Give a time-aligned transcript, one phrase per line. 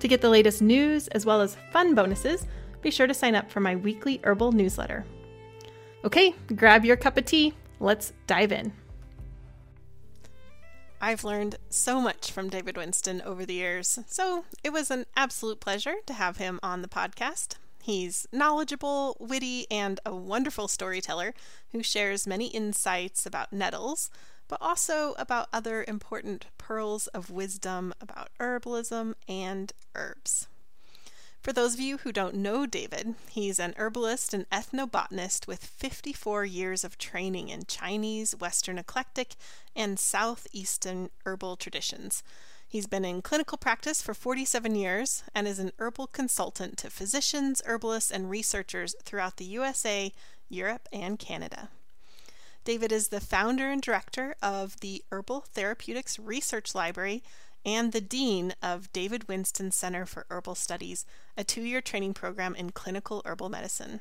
[0.00, 2.46] To get the latest news as well as fun bonuses,
[2.82, 5.04] be sure to sign up for my weekly herbal newsletter.
[6.04, 7.54] Okay, grab your cup of tea.
[7.80, 8.72] Let's dive in.
[11.00, 15.60] I've learned so much from David Winston over the years, so it was an absolute
[15.60, 17.56] pleasure to have him on the podcast.
[17.82, 21.34] He's knowledgeable, witty, and a wonderful storyteller
[21.72, 24.10] who shares many insights about nettles,
[24.48, 30.48] but also about other important pearls of wisdom about herbalism and herbs.
[31.46, 36.44] For those of you who don't know David, he's an herbalist and ethnobotanist with 54
[36.44, 39.36] years of training in Chinese, Western eclectic,
[39.76, 42.24] and Southeastern herbal traditions.
[42.68, 47.62] He's been in clinical practice for 47 years and is an herbal consultant to physicians,
[47.64, 50.12] herbalists, and researchers throughout the USA,
[50.48, 51.68] Europe, and Canada.
[52.66, 57.22] David is the founder and director of the Herbal Therapeutics Research Library
[57.64, 61.06] and the dean of David Winston Center for Herbal Studies,
[61.36, 64.00] a two year training program in clinical herbal medicine.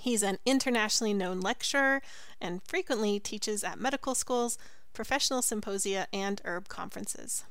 [0.00, 2.02] He's an internationally known lecturer
[2.40, 4.58] and frequently teaches at medical schools,
[4.92, 7.44] professional symposia, and herb conferences.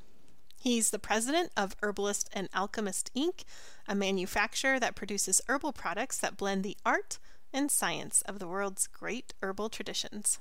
[0.59, 3.45] He's the president of Herbalist and Alchemist Inc.,
[3.87, 7.17] a manufacturer that produces herbal products that blend the art,
[7.53, 10.39] and science of the world's great herbal traditions.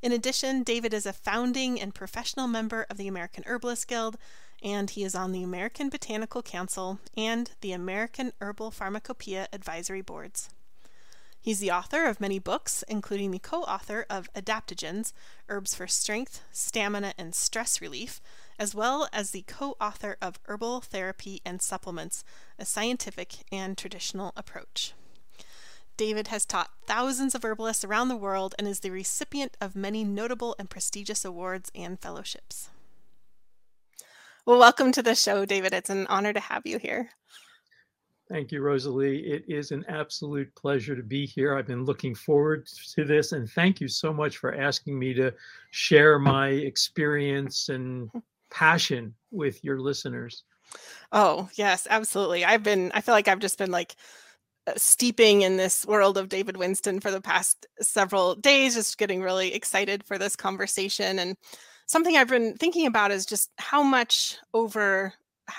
[0.00, 4.16] In addition, David is a founding and professional member of the American Herbalist Guild,
[4.62, 10.50] and he is on the American Botanical Council and the American Herbal Pharmacopoeia Advisory Boards.
[11.40, 15.12] He's the author of many books, including the co author of Adaptogens
[15.48, 18.20] Herbs for Strength, Stamina, and Stress Relief,
[18.58, 22.24] as well as the co author of Herbal Therapy and Supplements
[22.58, 24.94] A Scientific and Traditional Approach.
[25.98, 30.04] David has taught thousands of herbalists around the world and is the recipient of many
[30.04, 32.70] notable and prestigious awards and fellowships.
[34.46, 35.74] Well, welcome to the show, David.
[35.74, 37.10] It's an honor to have you here.
[38.28, 39.26] Thank you, Rosalie.
[39.26, 41.56] It is an absolute pleasure to be here.
[41.56, 45.34] I've been looking forward to this, and thank you so much for asking me to
[45.72, 48.08] share my experience and
[48.50, 50.44] passion with your listeners.
[51.10, 52.44] Oh, yes, absolutely.
[52.44, 53.96] I've been, I feel like I've just been like,
[54.76, 59.54] steeping in this world of David Winston for the past several days, just getting really
[59.54, 61.18] excited for this conversation.
[61.18, 61.36] And
[61.86, 65.14] something I've been thinking about is just how much over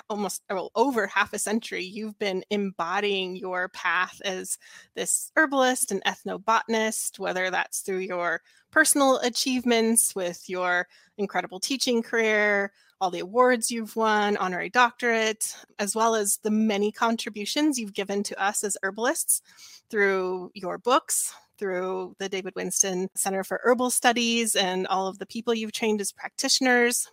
[0.08, 4.58] almost well, over half a century you've been embodying your path as
[4.94, 8.40] this herbalist and ethnobotanist whether that's through your
[8.70, 10.86] personal achievements with your
[11.18, 16.92] incredible teaching career all the awards you've won, honorary doctorate, as well as the many
[16.92, 19.42] contributions you've given to us as herbalists
[19.90, 25.26] through your books, through the David Winston Center for Herbal Studies, and all of the
[25.26, 27.10] people you've trained as practitioners,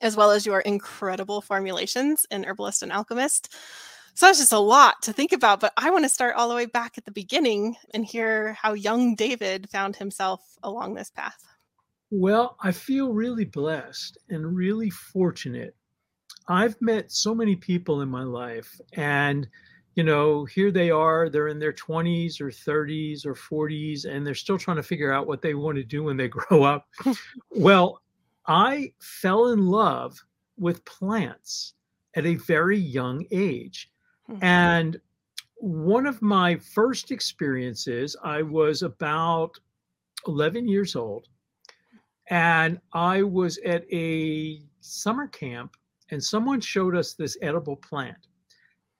[0.00, 3.54] as well as your incredible formulations in Herbalist and Alchemist.
[4.14, 6.54] So that's just a lot to think about, but I want to start all the
[6.54, 11.42] way back at the beginning and hear how young David found himself along this path.
[12.14, 15.74] Well, I feel really blessed and really fortunate.
[16.46, 19.48] I've met so many people in my life, and
[19.94, 24.34] you know, here they are, they're in their 20s or 30s or 40s, and they're
[24.34, 26.86] still trying to figure out what they want to do when they grow up.
[27.48, 28.02] well,
[28.46, 30.22] I fell in love
[30.58, 31.72] with plants
[32.14, 33.90] at a very young age.
[34.30, 34.44] Mm-hmm.
[34.44, 35.00] And
[35.56, 39.58] one of my first experiences, I was about
[40.26, 41.28] 11 years old
[42.32, 45.76] and I was at a summer camp,
[46.10, 48.26] and someone showed us this edible plant.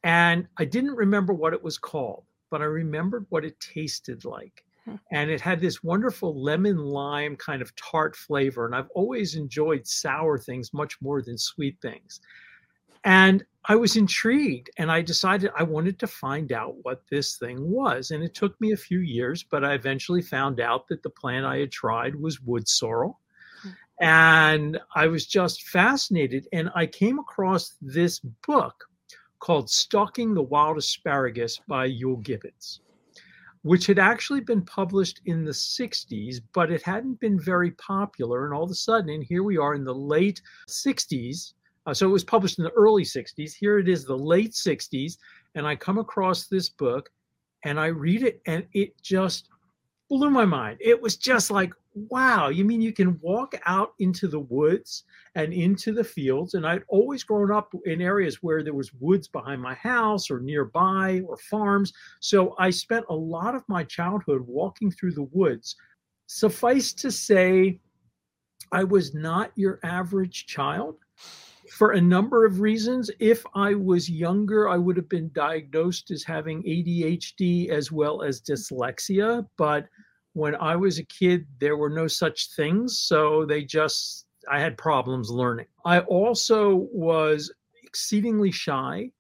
[0.05, 4.63] And I didn't remember what it was called, but I remembered what it tasted like.
[4.85, 4.97] Hmm.
[5.13, 8.67] And it had this wonderful lemon lime kind of tart flavor.
[8.67, 12.21] And I've always enjoyed sour things much more than sweet things.
[13.05, 17.71] And I was intrigued and I decided I wanted to find out what this thing
[17.71, 18.11] was.
[18.11, 21.47] And it took me a few years, but I eventually found out that the plant
[21.47, 23.21] I had tried was wood sorrel.
[24.01, 26.49] And I was just fascinated.
[26.53, 28.85] And I came across this book
[29.39, 32.81] called Stalking the Wild Asparagus by Euell Gibbons,
[33.63, 38.45] which had actually been published in the 60s, but it hadn't been very popular.
[38.45, 41.55] And all of a sudden, and here we are in the late 60s.
[41.85, 43.53] Uh, so it was published in the early 60s.
[43.53, 45.19] Here it is, the late 60s.
[45.57, 47.11] And I come across this book
[47.65, 49.49] and I read it, and it just
[50.13, 50.77] blew my mind.
[50.79, 55.05] It was just like, wow, you mean you can walk out into the woods
[55.37, 56.53] and into the fields?
[56.53, 60.39] And I'd always grown up in areas where there was woods behind my house or
[60.41, 61.95] nearby or farms.
[62.21, 65.77] So I spent a lot of my childhood walking through the woods.
[66.27, 67.81] Suffice to say,
[68.71, 70.97] I was not your average child
[71.73, 73.11] for a number of reasons.
[73.19, 78.43] If I was younger, I would have been diagnosed as having ADHD as well as
[78.43, 79.47] dyslexia.
[79.57, 79.89] But
[80.35, 82.99] when I was a kid, there were no such things.
[82.99, 85.67] So they just, I had problems learning.
[85.85, 87.51] I also was
[87.83, 89.11] exceedingly shy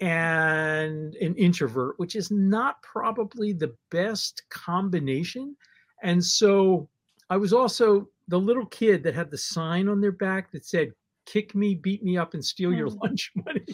[0.00, 5.54] and an introvert, which is not probably the best combination.
[6.02, 6.88] And so
[7.28, 10.92] I was also the little kid that had the sign on their back that said,
[11.30, 12.98] kick me, beat me up, and steal your hmm.
[13.02, 13.64] lunch money.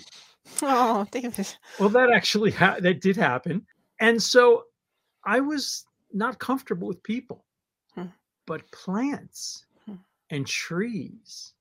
[0.63, 1.55] Oh, David.
[1.79, 3.67] Well, that actually ha- that did happen,
[4.01, 4.65] and so
[5.25, 7.45] I was not comfortable with people,
[7.95, 8.07] hmm.
[8.47, 9.95] but plants hmm.
[10.31, 11.55] and trees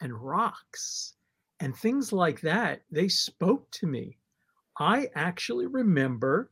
[0.00, 1.14] and rocks
[1.60, 2.82] and things like that.
[2.90, 4.18] They spoke to me.
[4.78, 6.50] I actually remember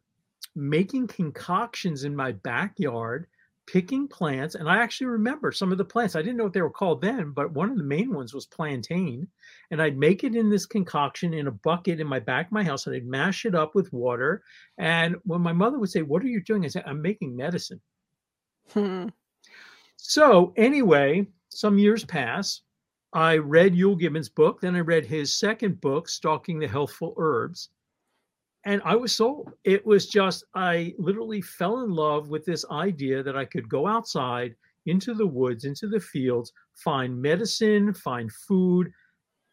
[0.54, 3.26] making concoctions in my backyard
[3.66, 6.62] picking plants and i actually remember some of the plants i didn't know what they
[6.62, 9.26] were called then but one of the main ones was plantain
[9.70, 12.64] and i'd make it in this concoction in a bucket in my back of my
[12.64, 14.42] house and i'd mash it up with water
[14.78, 17.80] and when my mother would say what are you doing i said i'm making medicine
[18.70, 19.06] hmm.
[19.96, 22.62] so anyway some years pass
[23.12, 27.68] i read Euell gibbons book then i read his second book stalking the healthful herbs
[28.64, 29.52] and I was sold.
[29.64, 33.86] It was just, I literally fell in love with this idea that I could go
[33.86, 34.54] outside
[34.86, 38.92] into the woods, into the fields, find medicine, find food.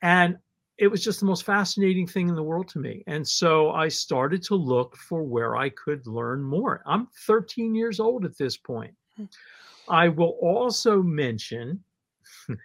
[0.02, 0.38] And
[0.78, 3.04] it was just the most fascinating thing in the world to me.
[3.08, 6.82] And so I started to look for where I could learn more.
[6.86, 8.94] I'm 13 years old at this point.
[9.18, 9.26] Hmm.
[9.90, 11.84] I will also mention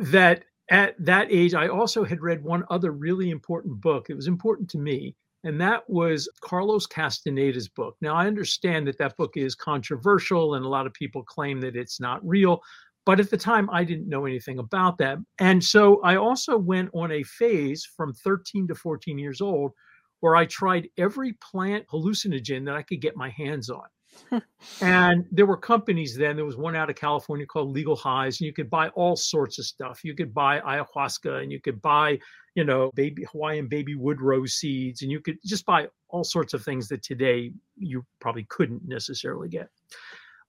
[0.00, 4.08] that at that age, I also had read one other really important book.
[4.08, 7.96] It was important to me and that was Carlos Castaneda's book.
[8.00, 11.76] Now, I understand that that book is controversial and a lot of people claim that
[11.76, 12.60] it's not real,
[13.04, 15.18] but at the time I didn't know anything about that.
[15.40, 19.72] And so I also went on a phase from 13 to 14 years old
[20.20, 23.82] where I tried every plant hallucinogen that I could get my hands on
[24.80, 26.36] and there were companies then.
[26.36, 29.58] There was one out of California called Legal Highs, and you could buy all sorts
[29.58, 30.04] of stuff.
[30.04, 32.18] You could buy ayahuasca, and you could buy,
[32.54, 36.54] you know, baby Hawaiian baby wood rose seeds, and you could just buy all sorts
[36.54, 39.68] of things that today you probably couldn't necessarily get.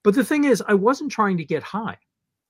[0.04, 1.98] But the thing is, I wasn't trying to get high.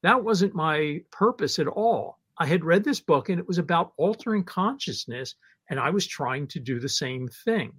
[0.01, 2.19] That wasn't my purpose at all.
[2.39, 5.35] I had read this book, and it was about altering consciousness,
[5.69, 7.73] and I was trying to do the same thing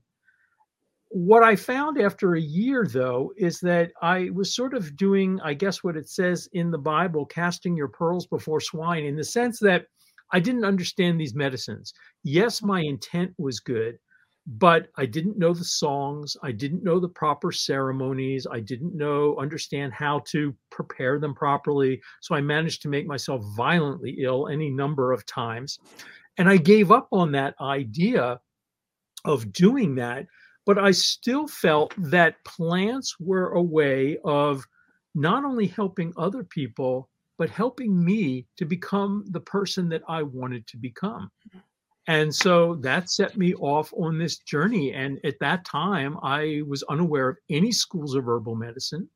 [1.15, 5.55] what I found after a year, though, is that I was sort of doing, I
[5.55, 9.61] guess, what it says in the Bible, casting your pearls before swine, in the sense
[9.61, 9.87] that
[10.33, 11.93] I didn't understand these medicines.
[12.23, 12.67] Yes, mm.
[12.67, 13.99] my intent was good,
[14.47, 16.37] but I didn't know the songs.
[16.43, 18.47] I didn't know the proper ceremonies.
[18.51, 22.01] I didn't know, understand how to prepare them properly.
[22.21, 25.79] So I managed to make myself violently ill any number of times.
[26.39, 28.41] And I gave up on that idea
[29.25, 30.27] of doing that
[30.67, 34.65] but I still felt that plants were a way of
[35.15, 40.67] not only helping other people, but helping me to become the person that I wanted
[40.69, 41.31] to become.
[42.07, 44.93] And so that set me off on this journey.
[44.93, 49.09] And at that time, I was unaware of any schools of herbal medicine.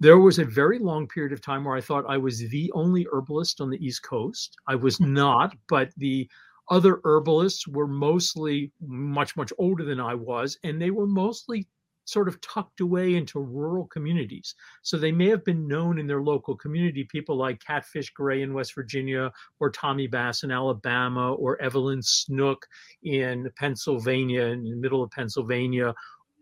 [0.00, 3.06] There was a very long period of time where I thought I was the only
[3.12, 4.56] herbalist on the East Coast.
[4.66, 5.12] I was hmm.
[5.14, 6.28] not, but the
[6.70, 11.66] other herbalists were mostly much, much older than I was, and they were mostly
[12.08, 14.54] sort of tucked away into rural communities.
[14.80, 18.54] So they may have been known in their local community, people like Catfish Gray in
[18.54, 22.66] West Virginia, or Tommy Bass in Alabama, or Evelyn Snook
[23.02, 25.94] in Pennsylvania, in the middle of Pennsylvania.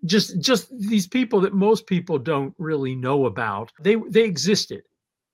[0.04, 3.72] Just just these people that most people don't really know about.
[3.82, 4.82] They they existed,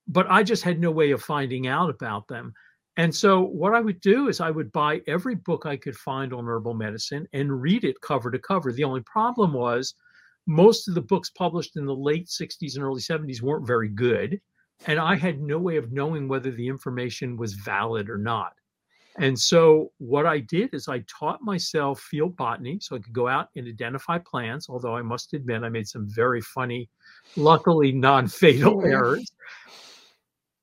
[0.09, 2.55] but I just had no way of finding out about them.
[2.97, 6.33] And so what I would do is I would buy every book I could find
[6.33, 8.73] on herbal medicine and read it cover to cover.
[8.73, 9.95] The only problem was
[10.47, 14.41] most of the books published in the late 60s and early 70s weren't very good.
[14.87, 18.55] And I had no way of knowing whether the information was valid or not.
[19.17, 23.29] And so what I did is I taught myself field botany so I could go
[23.29, 26.89] out and identify plants, although I must admit I made some very funny,
[27.37, 29.31] luckily non-fatal errors.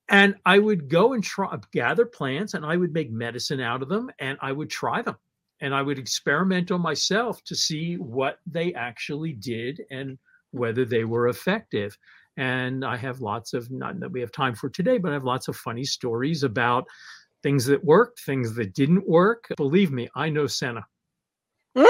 [0.10, 3.90] And I would go and try gather plants and I would make medicine out of
[3.90, 5.18] them and I would try them.
[5.62, 10.18] And I would experiment on myself to see what they actually did and
[10.52, 11.98] whether they were effective.
[12.38, 15.26] And I have lots of, not that we have time for today, but I have
[15.26, 16.86] lots of funny stories about
[17.44, 19.48] things that worked, things that didn't work.
[19.58, 20.86] Believe me, I know Senna.
[21.76, 21.86] I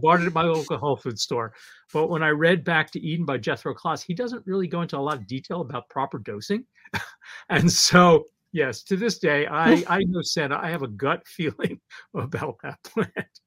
[0.00, 1.52] bought it at my local health food store.
[1.92, 4.96] But when I read Back to Eden by Jethro Kloss, he doesn't really go into
[4.96, 6.64] a lot of detail about proper dosing.
[7.48, 10.58] and so, yes, to this day, I, I know Senna.
[10.60, 11.80] I have a gut feeling
[12.14, 13.40] about that plant.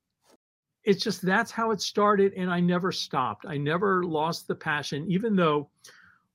[0.84, 2.34] It's just that's how it started.
[2.34, 3.46] And I never stopped.
[3.48, 5.70] I never lost the passion, even though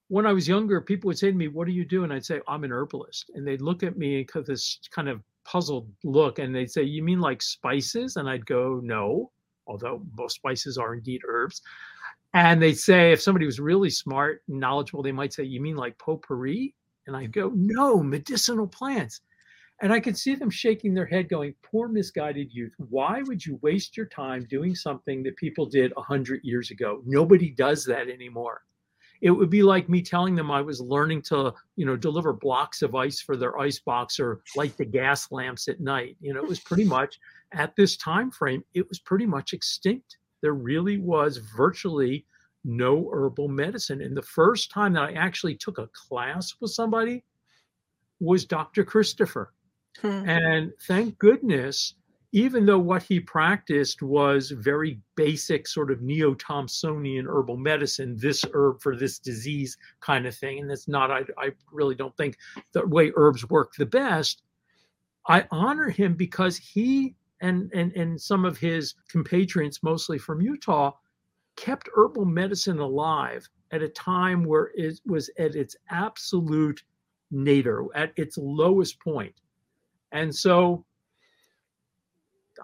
[0.08, 2.04] when I was younger, people would say to me, What do you do?
[2.04, 3.30] And I'd say, I'm an herbalist.
[3.34, 7.02] And they'd look at me with this kind of puzzled look and they'd say, You
[7.02, 8.16] mean like spices?
[8.16, 9.32] And I'd go, No,
[9.66, 11.62] although most spices are indeed herbs.
[12.34, 15.76] And they'd say, if somebody was really smart and knowledgeable, they might say, You mean
[15.76, 16.74] like potpourri?
[17.06, 19.20] And I'd go, No, medicinal plants.
[19.82, 22.72] And I could see them shaking their head, going, Poor misguided youth.
[22.78, 27.02] Why would you waste your time doing something that people did 100 years ago?
[27.04, 28.62] Nobody does that anymore
[29.20, 32.82] it would be like me telling them I was learning to, you know, deliver blocks
[32.82, 36.16] of ice for their ice box or light the gas lamps at night.
[36.20, 37.18] You know, it was pretty much
[37.52, 40.18] at this time frame, it was pretty much extinct.
[40.42, 42.26] There really was virtually
[42.66, 44.00] no herbal medicine.
[44.02, 47.24] And the first time that I actually took a class with somebody
[48.20, 48.84] was Dr.
[48.84, 49.52] Christopher.
[50.00, 50.28] Hmm.
[50.28, 51.94] And thank goodness
[52.36, 58.80] even though what he practiced was very basic sort of neo-Thomsonian herbal medicine this herb
[58.82, 62.36] for this disease kind of thing and that's not I, I really don't think
[62.72, 64.42] the way herbs work the best
[65.28, 70.92] i honor him because he and and and some of his compatriots mostly from utah
[71.56, 76.82] kept herbal medicine alive at a time where it was at its absolute
[77.30, 79.34] nadir at its lowest point
[80.12, 80.84] and so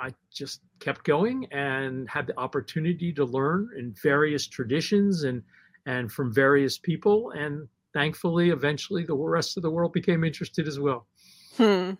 [0.01, 5.43] I just kept going and had the opportunity to learn in various traditions and
[5.87, 10.79] and from various people and thankfully eventually the rest of the world became interested as
[10.79, 11.07] well.
[11.57, 11.93] Hmm.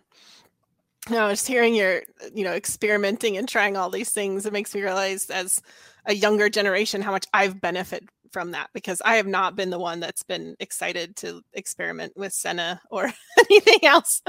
[1.09, 4.81] No, just hearing your, you know, experimenting and trying all these things, it makes me
[4.81, 5.61] realize as
[6.05, 9.79] a younger generation how much I've benefited from that because I have not been the
[9.79, 14.21] one that's been excited to experiment with Senna or anything else.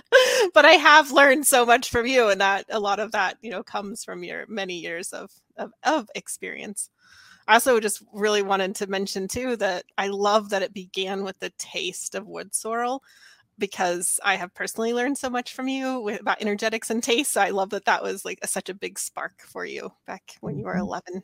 [0.53, 3.51] but I have learned so much from you, and that a lot of that, you
[3.51, 6.91] know, comes from your many years of of, of experience.
[7.49, 11.39] I also just really wanted to mention too that I love that it began with
[11.41, 13.03] the taste of wood sorrel
[13.59, 17.33] because I have personally learned so much from you with, about energetics and taste.
[17.33, 20.37] So I love that that was like a, such a big spark for you back
[20.41, 20.81] when you were mm-hmm.
[20.81, 21.23] 11.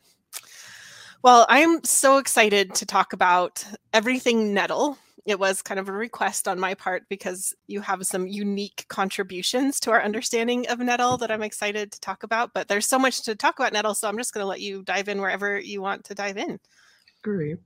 [1.22, 4.96] Well, I'm so excited to talk about everything nettle.
[5.26, 9.80] It was kind of a request on my part because you have some unique contributions
[9.80, 12.54] to our understanding of nettle that I'm excited to talk about.
[12.54, 14.82] But there's so much to talk about nettle, so I'm just going to let you
[14.82, 16.58] dive in wherever you want to dive in.
[17.22, 17.58] Great.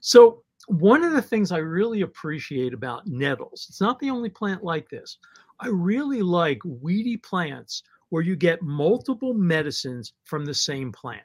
[0.00, 4.62] So, one of the things I really appreciate about nettles, it's not the only plant
[4.62, 5.18] like this.
[5.58, 11.22] I really like weedy plants where you get multiple medicines from the same plant.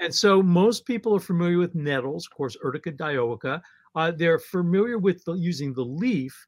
[0.00, 3.60] And so most people are familiar with nettles, of course, Urtica dioica.
[3.94, 6.46] Uh, they're familiar with the, using the leaf,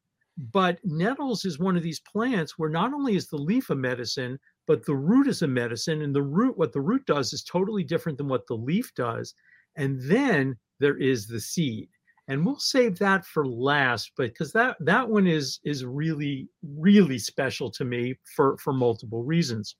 [0.52, 4.38] but nettles is one of these plants where not only is the leaf a medicine,
[4.66, 6.02] but the root is a medicine.
[6.02, 9.34] And the root, what the root does is totally different than what the leaf does.
[9.76, 11.88] And then there is the seed.
[12.28, 17.18] And we'll save that for last, but because that that one is is really, really
[17.18, 19.74] special to me for, for multiple reasons.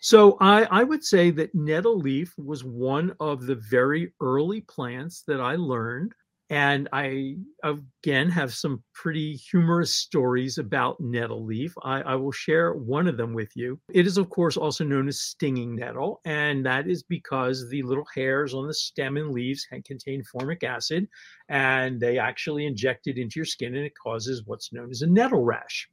[0.00, 5.22] So I, I would say that nettle leaf was one of the very early plants
[5.26, 6.14] that I learned.
[6.48, 11.72] And I, again, have some pretty humorous stories about nettle leaf.
[11.84, 13.78] I, I, will share one of them with you.
[13.92, 18.06] It is, of course, also known as stinging nettle, and that is because the little
[18.12, 21.06] hairs on the stem and leaves contain formic acid,
[21.48, 25.06] and they actually inject it into your skin, and it causes what's known as a
[25.06, 25.88] nettle rash.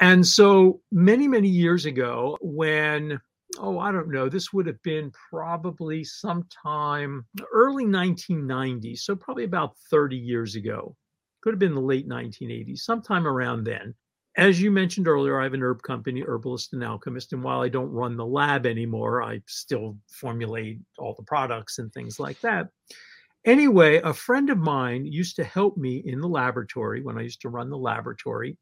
[0.00, 3.20] And so many, many years ago, when,
[3.58, 9.76] oh, I don't know, this would have been probably sometime early 1990s, so probably about
[9.90, 10.96] 30 years ago,
[11.42, 13.94] could have been the late 1980s, sometime around then.
[14.36, 17.32] as you mentioned earlier, I have an herb company, Herbalist and Alchemist.
[17.32, 21.92] And while I don't run the lab anymore, I still formulate all the products and
[21.92, 22.68] things like that.
[23.44, 27.42] Anyway, a friend of mine used to help me in the laboratory when I used
[27.42, 28.56] to run the laboratory.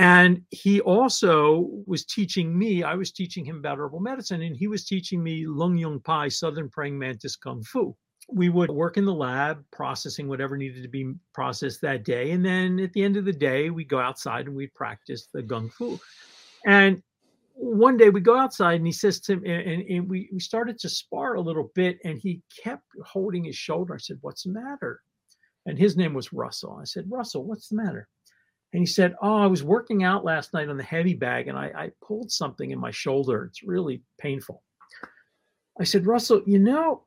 [0.00, 4.66] And he also was teaching me, I was teaching him about herbal medicine, and he
[4.66, 7.94] was teaching me Lung Yung Pai, Southern Praying Mantis Kung Fu.
[8.32, 12.42] We would work in the lab processing whatever needed to be processed that day and
[12.42, 15.70] then at the end of the day we go outside and we practice the gung
[15.70, 15.98] fu.
[16.64, 17.02] And
[17.54, 20.78] one day we go outside and he says to me and, and, we, we started
[20.78, 23.94] to spar a little bit and he kept holding his shoulder.
[23.94, 25.00] I said what's the matter?
[25.66, 26.78] And his name was russell.
[26.80, 28.08] I said russell what's the matter
[28.72, 31.58] and he said oh i was working out last night on the heavy bag and
[31.58, 34.62] i, I pulled something in my shoulder it's really painful
[35.78, 37.04] i said russell you know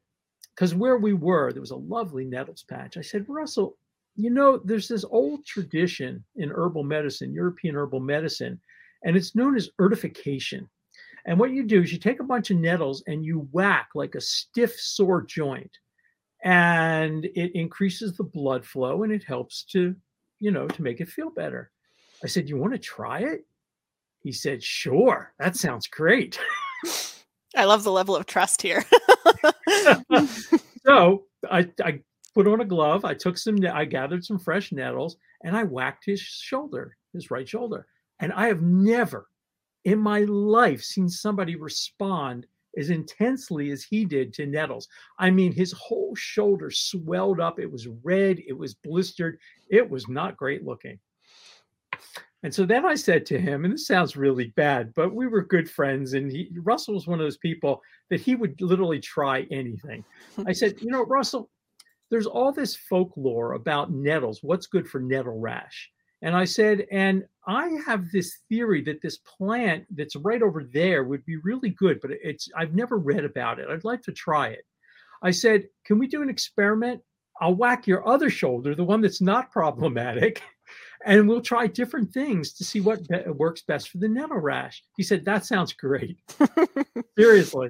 [0.55, 2.97] because where we were, there was a lovely nettles patch.
[2.97, 3.77] I said, Russell,
[4.15, 8.59] you know, there's this old tradition in herbal medicine, European herbal medicine,
[9.03, 10.69] and it's known as urtification.
[11.25, 14.15] And what you do is you take a bunch of nettles and you whack like
[14.15, 15.71] a stiff, sore joint,
[16.43, 19.95] and it increases the blood flow and it helps to,
[20.43, 21.71] you know, to make it feel better.
[22.21, 23.45] I said, You want to try it?
[24.19, 26.37] He said, Sure, that sounds great.
[27.55, 28.83] I love the level of trust here.
[30.85, 32.01] so I, I
[32.33, 33.05] put on a glove.
[33.05, 37.47] I took some, I gathered some fresh nettles and I whacked his shoulder, his right
[37.47, 37.87] shoulder.
[38.19, 39.29] And I have never
[39.85, 42.47] in my life seen somebody respond
[42.77, 44.87] as intensely as he did to nettles.
[45.19, 47.59] I mean, his whole shoulder swelled up.
[47.59, 49.39] It was red, it was blistered,
[49.69, 50.99] it was not great looking.
[52.43, 55.43] And so then I said to him, and this sounds really bad, but we were
[55.45, 56.13] good friends.
[56.13, 60.03] And he, Russell was one of those people that he would literally try anything.
[60.45, 61.49] I said, You know, Russell,
[62.11, 64.43] there's all this folklore about nettles.
[64.43, 65.89] What's good for nettle rash?
[66.23, 71.03] And I said, And I have this theory that this plant that's right over there
[71.03, 73.69] would be really good, but it's, I've never read about it.
[73.69, 74.65] I'd like to try it.
[75.21, 77.01] I said, Can we do an experiment?
[77.39, 80.41] I'll whack your other shoulder, the one that's not problematic
[81.05, 84.83] and we'll try different things to see what be- works best for the nettle rash.
[84.97, 86.17] He said, That sounds great.
[87.17, 87.69] Seriously.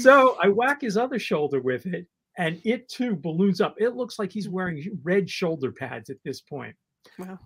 [0.00, 2.06] So I whack his other shoulder with it,
[2.38, 3.76] and it too balloons up.
[3.78, 6.74] It looks like he's wearing red shoulder pads at this point.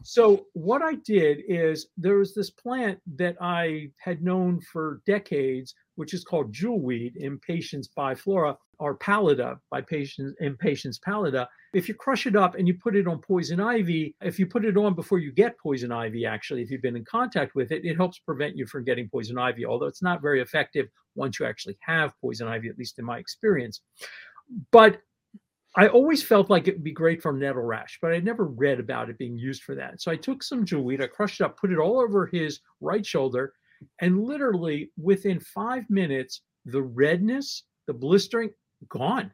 [0.02, 5.74] So what I did is there was this plant that I had known for decades,
[5.96, 11.48] which is called jewelweed, Impatiens biflora, or pallida by patients Impatiens pallida.
[11.74, 14.64] If you crush it up and you put it on poison ivy, if you put
[14.64, 17.84] it on before you get poison ivy, actually, if you've been in contact with it,
[17.84, 21.46] it helps prevent you from getting poison ivy, although it's not very effective once you
[21.46, 23.80] actually have poison ivy, at least in my experience.
[24.70, 25.02] But
[25.76, 28.80] I always felt like it would be great for nettle rash, but I never read
[28.80, 30.00] about it being used for that.
[30.00, 33.52] So I took some I crushed it up, put it all over his right shoulder,
[34.00, 38.50] and literally within five minutes, the redness, the blistering,
[38.88, 39.32] gone.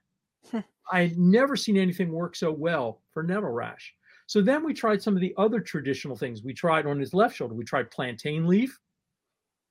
[0.51, 0.61] Hmm.
[0.93, 3.95] I'd never seen anything work so well for nettle rash.
[4.27, 6.43] So then we tried some of the other traditional things.
[6.43, 8.79] We tried on his left shoulder, we tried plantain leaf,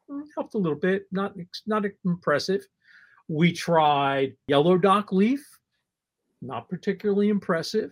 [0.09, 1.33] mm, helped a little bit, not
[1.65, 2.65] not impressive.
[3.27, 5.45] We tried yellow dock leaf,
[6.45, 7.91] not particularly impressive.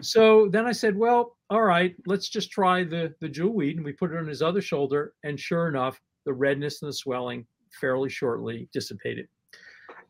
[0.00, 3.76] So then I said, well, all right, let's just try the, the jewelweed.
[3.76, 5.14] And we put it on his other shoulder.
[5.22, 7.46] And sure enough, the redness and the swelling
[7.80, 9.28] fairly shortly dissipated.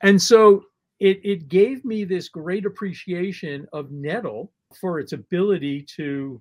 [0.03, 0.65] And so
[1.01, 6.41] it, it gave me this great appreciation of nettle for its ability to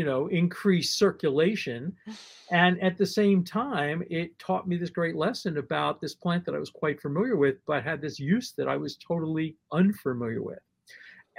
[0.00, 1.94] you know increase circulation.
[2.50, 6.54] And at the same time it taught me this great lesson about this plant that
[6.54, 10.64] i was quite familiar with but had this use that i was totally unfamiliar with.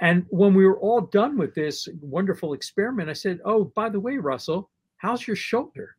[0.00, 3.98] And when we were all done with this wonderful experiment i said oh by the
[3.98, 5.96] way russell how's your shoulder?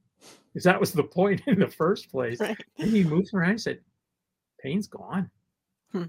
[0.53, 2.39] Because that was the point in the first place.
[2.39, 2.63] Right.
[2.79, 3.79] and he moves around and said
[4.61, 5.29] pain's gone.
[5.91, 6.05] Hmm.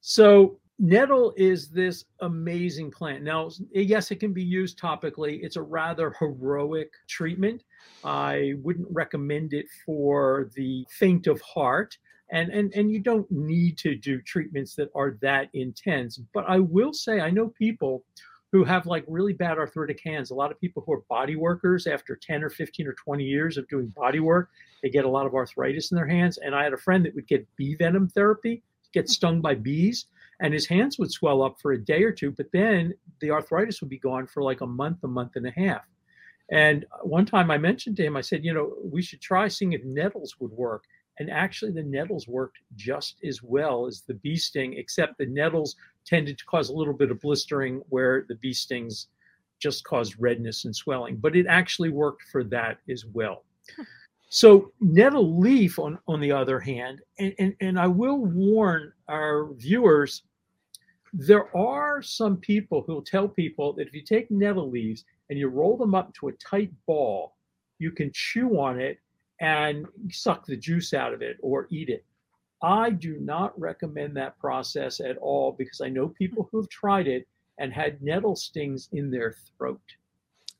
[0.00, 3.22] so nettle is this amazing plant.
[3.22, 5.38] Now, yes, it can be used topically.
[5.42, 7.62] It's a rather heroic treatment.
[8.04, 11.96] I wouldn't recommend it for the faint of heart.
[12.32, 16.18] And, and, and you don't need to do treatments that are that intense.
[16.34, 18.04] But I will say, I know people
[18.50, 20.30] who have like really bad arthritic hands.
[20.30, 23.56] A lot of people who are body workers after 10 or 15 or 20 years
[23.56, 24.50] of doing body work,
[24.82, 26.38] they get a lot of arthritis in their hands.
[26.38, 30.06] And I had a friend that would get bee venom therapy, get stung by bees
[30.42, 33.80] and his hands would swell up for a day or two, but then the arthritis
[33.80, 35.86] would be gone for like a month, a month and a half.
[36.50, 39.72] And one time I mentioned to him, I said, you know, we should try seeing
[39.72, 40.84] if nettles would work.
[41.18, 45.76] And actually, the nettles worked just as well as the bee sting, except the nettles
[46.04, 49.06] tended to cause a little bit of blistering where the bee stings
[49.60, 53.44] just caused redness and swelling, but it actually worked for that as well.
[54.28, 59.52] So nettle leaf, on, on the other hand, and, and, and I will warn our
[59.52, 60.22] viewers,
[61.12, 65.38] there are some people who will tell people that if you take nettle leaves and
[65.38, 67.36] you roll them up into a tight ball,
[67.78, 68.98] you can chew on it
[69.40, 72.04] and suck the juice out of it or eat it.
[72.62, 77.08] I do not recommend that process at all because I know people who have tried
[77.08, 77.26] it
[77.58, 79.80] and had nettle stings in their throat.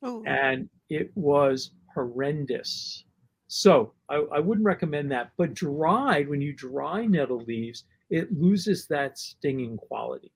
[0.05, 0.23] Ooh.
[0.27, 3.05] And it was horrendous.
[3.47, 5.31] So I, I wouldn't recommend that.
[5.37, 10.33] But dried, when you dry nettle leaves, it loses that stinging quality.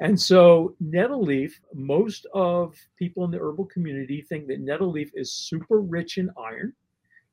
[0.00, 5.10] And so, nettle leaf, most of people in the herbal community think that nettle leaf
[5.14, 6.72] is super rich in iron.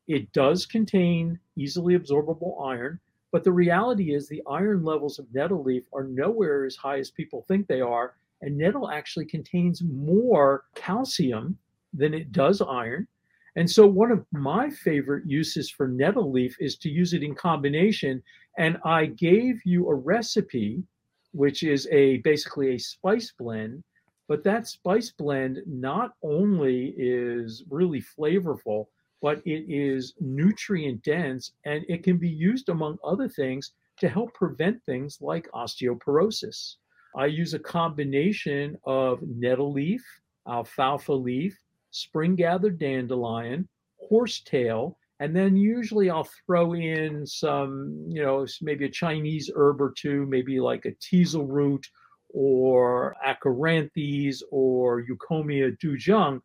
[0.07, 2.99] It does contain easily absorbable iron,
[3.31, 7.09] but the reality is the iron levels of nettle leaf are nowhere as high as
[7.09, 8.15] people think they are.
[8.41, 11.57] And nettle actually contains more calcium
[11.93, 13.07] than it does iron.
[13.55, 17.35] And so, one of my favorite uses for nettle leaf is to use it in
[17.35, 18.23] combination.
[18.57, 20.83] And I gave you a recipe,
[21.31, 23.83] which is a basically a spice blend.
[24.27, 28.87] But that spice blend not only is really flavorful,
[29.21, 34.33] but it is nutrient dense and it can be used, among other things, to help
[34.33, 36.77] prevent things like osteoporosis.
[37.15, 40.03] I use a combination of nettle leaf,
[40.47, 41.55] alfalfa leaf,
[41.91, 43.67] spring gathered dandelion,
[43.97, 49.93] horsetail, and then usually I'll throw in some, you know, maybe a Chinese herb or
[49.95, 51.87] two, maybe like a teasel root
[52.29, 56.41] or achyranthes or Eucommia duzhong,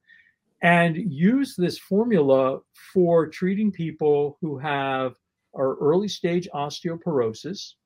[0.60, 2.58] and use this formula
[2.92, 5.14] for treating people who have
[5.54, 7.76] our early stage osteoporosis.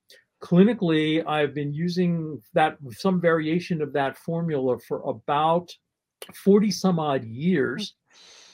[0.43, 5.71] Clinically, I've been using that some variation of that formula for about
[6.35, 7.95] 40 some odd years.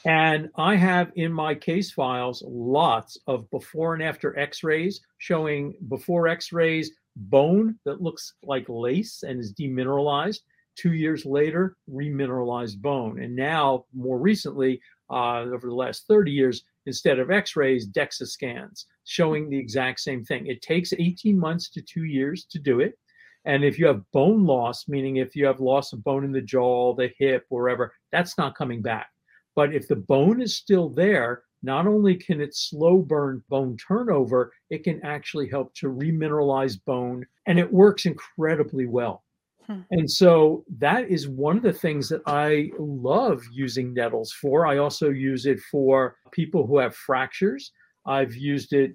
[0.07, 5.75] And I have in my case files lots of before and after x rays showing
[5.88, 10.40] before x rays bone that looks like lace and is demineralized.
[10.77, 13.21] Two years later, remineralized bone.
[13.21, 18.29] And now, more recently, uh, over the last 30 years, instead of x rays, DEXA
[18.29, 20.47] scans showing the exact same thing.
[20.47, 22.97] It takes 18 months to two years to do it.
[23.45, 26.40] And if you have bone loss, meaning if you have loss of bone in the
[26.40, 29.09] jaw, the hip, wherever, that's not coming back.
[29.57, 34.53] But if the bone is still there, not only can it slow burn bone turnover,
[34.71, 39.25] it can actually help to remineralize bone, and it works incredibly well.
[39.66, 39.81] Hmm.
[39.90, 44.66] And so that is one of the things that I love using nettles for.
[44.66, 47.73] I also use it for people who have fractures.
[48.05, 48.95] I've used it.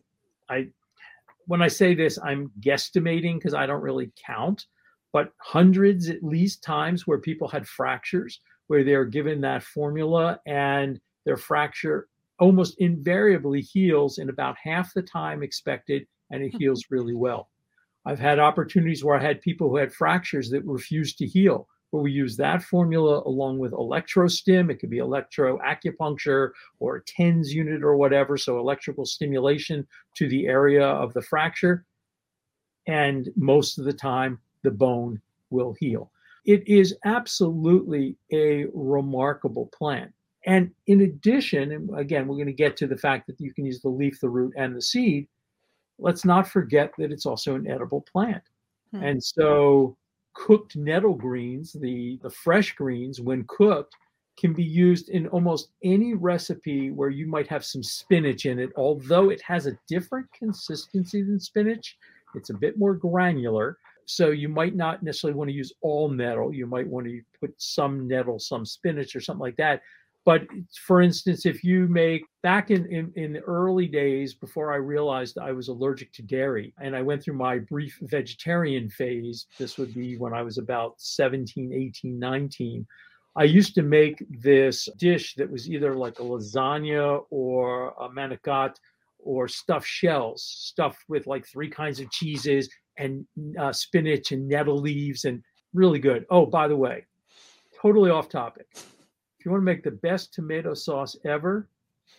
[0.50, 0.68] I
[1.48, 4.68] when I say this, I'm guesstimating because I don't really count,
[5.12, 8.40] but hundreds at least times where people had fractures
[8.72, 12.08] where they're given that formula and their fracture
[12.40, 16.58] almost invariably heals in about half the time expected and it hmm.
[16.58, 17.50] heals really well.
[18.06, 22.02] I've had opportunities where I had people who had fractures that refused to heal where
[22.02, 24.72] we use that formula along with electrostim.
[24.72, 28.38] It could be electroacupuncture or a TENS unit or whatever.
[28.38, 31.86] So electrical stimulation to the area of the fracture.
[32.88, 36.10] And most of the time, the bone will heal.
[36.46, 40.12] It is absolutely a remarkable plant.
[40.46, 43.66] And in addition, and again, we're going to get to the fact that you can
[43.66, 45.28] use the leaf, the root, and the seed.
[46.00, 48.42] Let's not forget that it's also an edible plant.
[48.92, 49.04] Hmm.
[49.04, 49.96] And so
[50.34, 53.96] cooked nettle greens, the, the fresh greens, when cooked,
[54.38, 58.72] can be used in almost any recipe where you might have some spinach in it.
[58.76, 61.98] Although it has a different consistency than spinach,
[62.34, 63.78] it's a bit more granular.
[64.16, 66.54] So you might not necessarily want to use all nettle.
[66.54, 69.82] You might want to put some nettle, some spinach, or something like that.
[70.24, 70.44] But
[70.86, 75.40] for instance, if you make back in, in, in, the early days before I realized
[75.40, 79.96] I was allergic to dairy, and I went through my brief vegetarian phase, this would
[79.96, 82.86] be when I was about 17, 18, 19.
[83.36, 88.76] I used to make this dish that was either like a lasagna or a manicotti
[89.18, 92.70] or stuffed shells, stuffed with like three kinds of cheeses
[93.02, 93.26] and
[93.58, 96.26] uh, spinach and nettle leaves, and really good.
[96.30, 97.06] Oh, by the way,
[97.82, 98.68] totally off topic
[99.42, 101.68] if you want to make the best tomato sauce ever,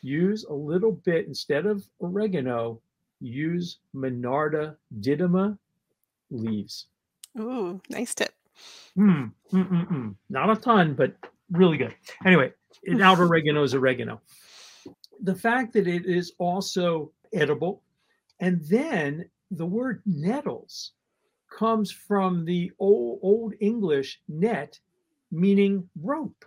[0.01, 2.81] use a little bit instead of oregano,
[3.21, 5.57] use Monarda didyma
[6.33, 6.87] leaves.
[7.39, 8.35] Ooh, nice tip.
[8.99, 10.15] Mm, mm, mm, mm.
[10.31, 11.15] Not a ton, but
[11.53, 11.95] really good.
[12.27, 12.53] Anyway,
[12.89, 14.21] now oregano is oregano.
[15.23, 17.85] The fact that it is also edible,
[18.41, 20.93] and then the word nettles
[21.51, 24.79] comes from the old, old English net
[25.31, 26.45] meaning rope.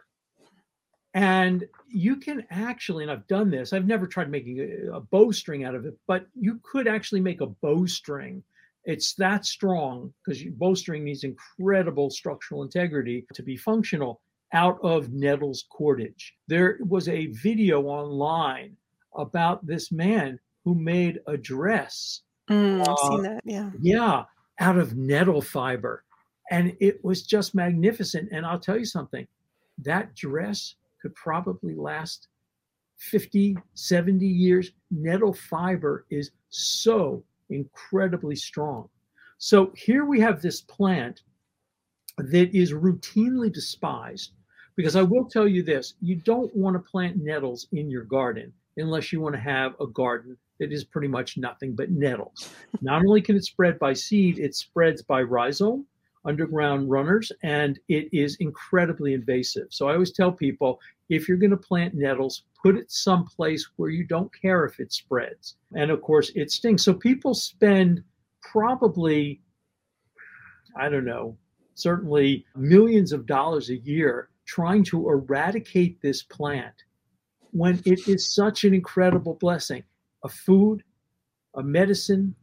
[1.13, 5.63] And you can actually, and I've done this, I've never tried making a, a bowstring
[5.63, 8.43] out of it, but you could actually make a bowstring.
[8.83, 14.21] It's that strong because bowstring needs incredible structural integrity to be functional
[14.53, 16.33] out of nettles cordage.
[16.47, 18.75] There was a video online
[19.15, 22.21] about this man who made a dress.
[22.49, 23.71] Mm, I've uh, seen that, yeah.
[23.79, 24.23] Yeah,
[24.59, 26.03] out of nettle fiber.
[26.51, 28.29] And it was just magnificent.
[28.31, 29.27] And I'll tell you something
[29.79, 32.27] that dress could probably last
[32.97, 34.71] 50, 70 years.
[34.91, 38.89] Nettle fiber is so incredibly strong.
[39.37, 41.21] So here we have this plant
[42.17, 44.31] that is routinely despised
[44.75, 48.53] because I will tell you this you don't want to plant nettles in your garden
[48.77, 52.49] unless you want to have a garden that is pretty much nothing but nettles.
[52.81, 55.85] Not only can it spread by seed, it spreads by rhizome
[56.25, 59.67] underground runners, and it is incredibly invasive.
[59.69, 63.91] So I always tell people if you're going to plant nettles, put it someplace where
[63.91, 65.55] you don't care if it spreads.
[65.75, 66.83] And of course, it stings.
[66.83, 68.03] So people spend
[68.41, 69.41] probably,
[70.75, 71.37] I don't know,
[71.75, 76.73] certainly millions of dollars a year trying to eradicate this plant
[77.51, 79.83] when it is such an incredible blessing
[80.25, 80.83] a food,
[81.53, 82.35] a medicine,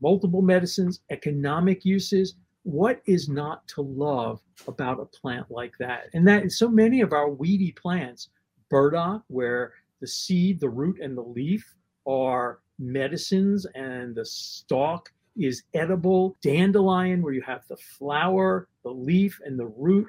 [0.00, 6.10] multiple medicines, economic uses, what is not to love about a plant like that?
[6.12, 8.28] And that so many of our weedy plants,
[8.68, 11.74] burdock, where the seed, the root, and the leaf
[12.06, 16.36] are medicines, and the stalk is edible.
[16.42, 20.06] Dandelion, where you have the flower, the leaf, and the root.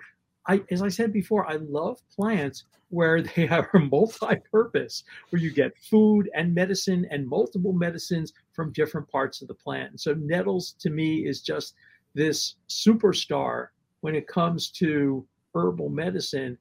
[0.47, 5.77] I, as I said before, I love plants where they are multi-purpose, where you get
[5.77, 9.99] food and medicine and multiple medicines from different parts of the plant.
[9.99, 11.75] So nettles to me is just
[12.13, 13.67] this superstar
[14.01, 15.25] when it comes to
[15.55, 16.57] herbal medicine.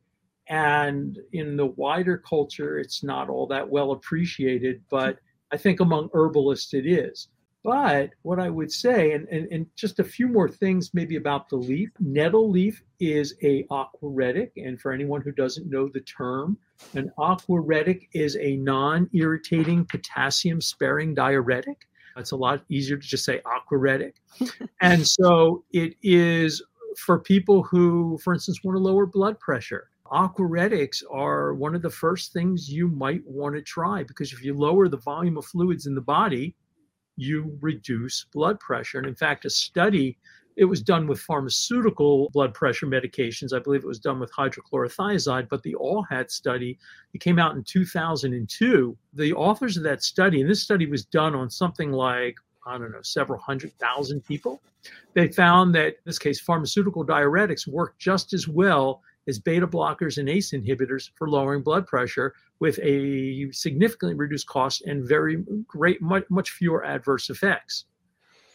[0.48, 5.18] And in the wider culture, it's not all that well appreciated, but
[5.52, 7.28] I think among herbalists it is.
[7.62, 11.48] But what I would say, and, and, and just a few more things maybe about
[11.50, 11.90] the leaf.
[12.00, 16.56] Nettle leaf is a aquaretic, and for anyone who doesn't know the term,
[16.94, 21.86] an aquaretic is a non-irritating potassium-sparing diuretic.
[22.16, 24.16] It's a lot easier to just say aquaretic.
[24.80, 26.62] and so it is
[26.96, 29.90] for people who, for instance, want to lower blood pressure.
[30.12, 34.54] Aquaretics are one of the first things you might want to try because if you
[34.54, 36.54] lower the volume of fluids in the body,
[37.20, 38.98] you reduce blood pressure.
[38.98, 40.18] And in fact, a study
[40.56, 43.54] it was done with pharmaceutical blood pressure medications.
[43.54, 46.78] I believe it was done with hydrochlorothiazide, but the ALLHAT study,
[47.14, 48.96] it came out in 2002.
[49.14, 52.92] The authors of that study, and this study was done on something like, I don't
[52.92, 54.60] know, several hundred thousand people,
[55.14, 60.18] they found that in this case, pharmaceutical diuretics work just as well as beta blockers
[60.18, 66.02] and ACE inhibitors for lowering blood pressure with a significantly reduced cost and very great,
[66.02, 67.86] much, much fewer adverse effects.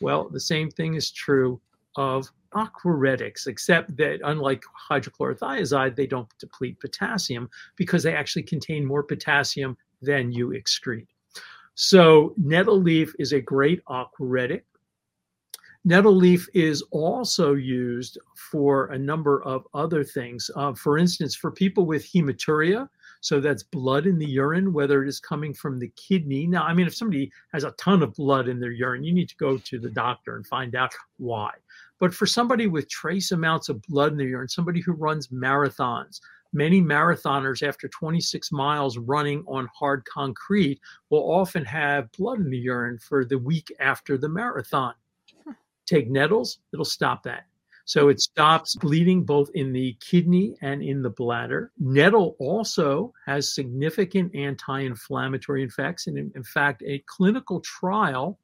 [0.01, 1.59] Well, the same thing is true
[1.95, 9.03] of aquaretics, except that unlike hydrochlorothiazide, they don't deplete potassium because they actually contain more
[9.03, 11.07] potassium than you excrete.
[11.75, 14.65] So nettle leaf is a great aquaretic.
[15.87, 20.49] Nettle leaf is also used for a number of other things.
[20.55, 22.89] Uh, for instance, for people with hematuria,
[23.21, 26.47] so that's blood in the urine, whether it is coming from the kidney.
[26.47, 29.29] Now, I mean, if somebody has a ton of blood in their urine, you need
[29.29, 31.51] to go to the doctor and find out why.
[31.99, 36.19] But for somebody with trace amounts of blood in their urine, somebody who runs marathons,
[36.51, 40.79] many marathoners after 26 miles running on hard concrete
[41.11, 44.95] will often have blood in the urine for the week after the marathon.
[45.85, 47.45] Take nettles, it'll stop that.
[47.85, 51.71] So it stops bleeding both in the kidney and in the bladder.
[51.79, 56.07] Nettle also has significant anti inflammatory effects.
[56.07, 58.39] And in, in, fact, a clinical trial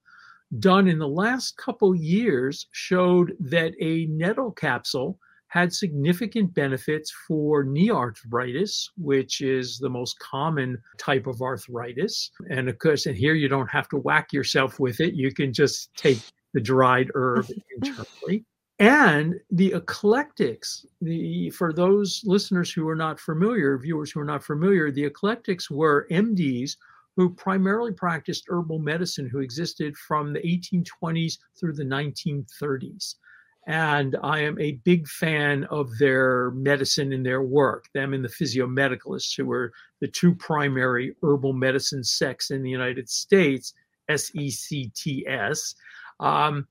[0.59, 7.63] done in the last couple years showed that a nettle capsule had significant benefits for
[7.63, 12.31] knee arthritis, which is the most common type of arthritis.
[12.49, 15.13] And of course, and here you don't have to whack yourself with it.
[15.13, 16.19] You can just take
[16.53, 18.45] the dried herb internally.
[18.79, 24.43] And the eclectics, the for those listeners who are not familiar, viewers who are not
[24.43, 26.77] familiar, the eclectics were MDs
[27.15, 33.15] who primarily practiced herbal medicine who existed from the 1820s through the 1930s.
[33.67, 38.29] And I am a big fan of their medicine and their work, them and the
[38.29, 43.73] physiomedicalists, who were the two primary herbal medicine sects in the United States,
[44.09, 45.75] S E C T S.
[46.21, 46.67] Um,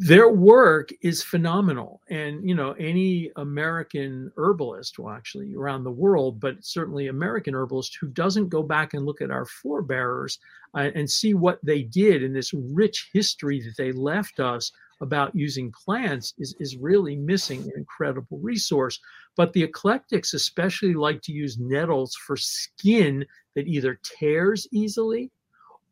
[0.00, 2.00] their work is phenomenal.
[2.08, 7.98] And you know any american herbalist well actually around the world but certainly american herbalist
[8.00, 10.38] who doesn't go back and look at our forebearers
[10.74, 14.70] uh, and see what they did in this rich history that they left us
[15.00, 18.98] about using plants is, is really missing an incredible resource.
[19.36, 23.24] But the eclectics especially like to use nettles for skin
[23.54, 25.30] that either tears easily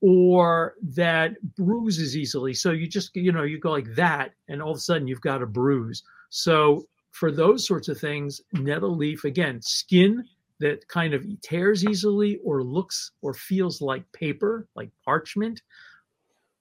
[0.09, 2.55] or that bruises easily.
[2.55, 5.21] So you just, you know, you go like that, and all of a sudden you've
[5.21, 6.05] got a bruise.
[6.31, 10.25] So for those sorts of things, nettle leaf, again, skin
[10.61, 15.63] that kind of tears easily or looks or feels like paper, like parchment.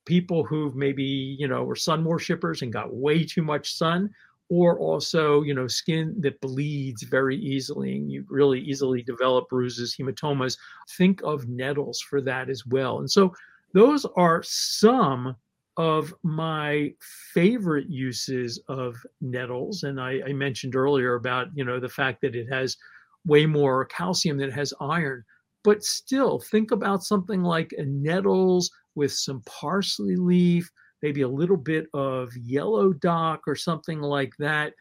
[0.05, 4.09] People who maybe, you know, were sun worshippers and got way too much sun,
[4.49, 9.95] or also, you know, skin that bleeds very easily and you really easily develop bruises,
[9.95, 10.57] hematomas.
[10.97, 12.99] Think of nettles for that as well.
[12.99, 13.33] And so
[13.73, 15.35] those are some
[15.77, 16.93] of my
[17.33, 19.83] favorite uses of nettles.
[19.83, 22.77] And I, I mentioned earlier about, you know, the fact that it has
[23.25, 25.23] way more calcium than it has iron.
[25.63, 31.57] But still, think about something like a nettles with some parsley leaf, maybe a little
[31.57, 34.73] bit of yellow dock or something like that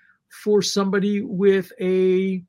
[0.43, 2.43] for somebody with a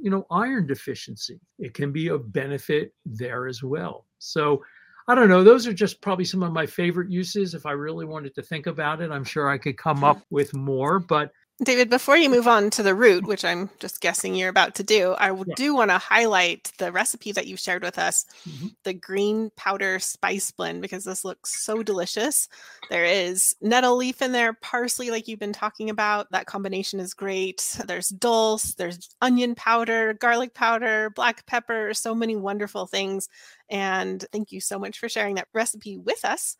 [0.00, 1.40] you know iron deficiency.
[1.58, 4.06] It can be a benefit there as well.
[4.18, 4.62] So
[5.08, 5.42] i don't know.
[5.42, 8.66] Those are just probably some of my favorite uses if i really wanted to think
[8.66, 9.10] about it.
[9.10, 11.32] I'm sure i could come up with more but
[11.64, 14.84] David, before you move on to the root, which I'm just guessing you're about to
[14.84, 15.54] do, I yeah.
[15.56, 18.68] do want to highlight the recipe that you've shared with us, mm-hmm.
[18.84, 22.48] the green powder spice blend, because this looks so delicious.
[22.90, 26.30] There is nettle leaf in there, parsley, like you've been talking about.
[26.30, 27.76] That combination is great.
[27.86, 33.28] There's dulse, there's onion powder, garlic powder, black pepper, so many wonderful things.
[33.68, 36.56] And thank you so much for sharing that recipe with us.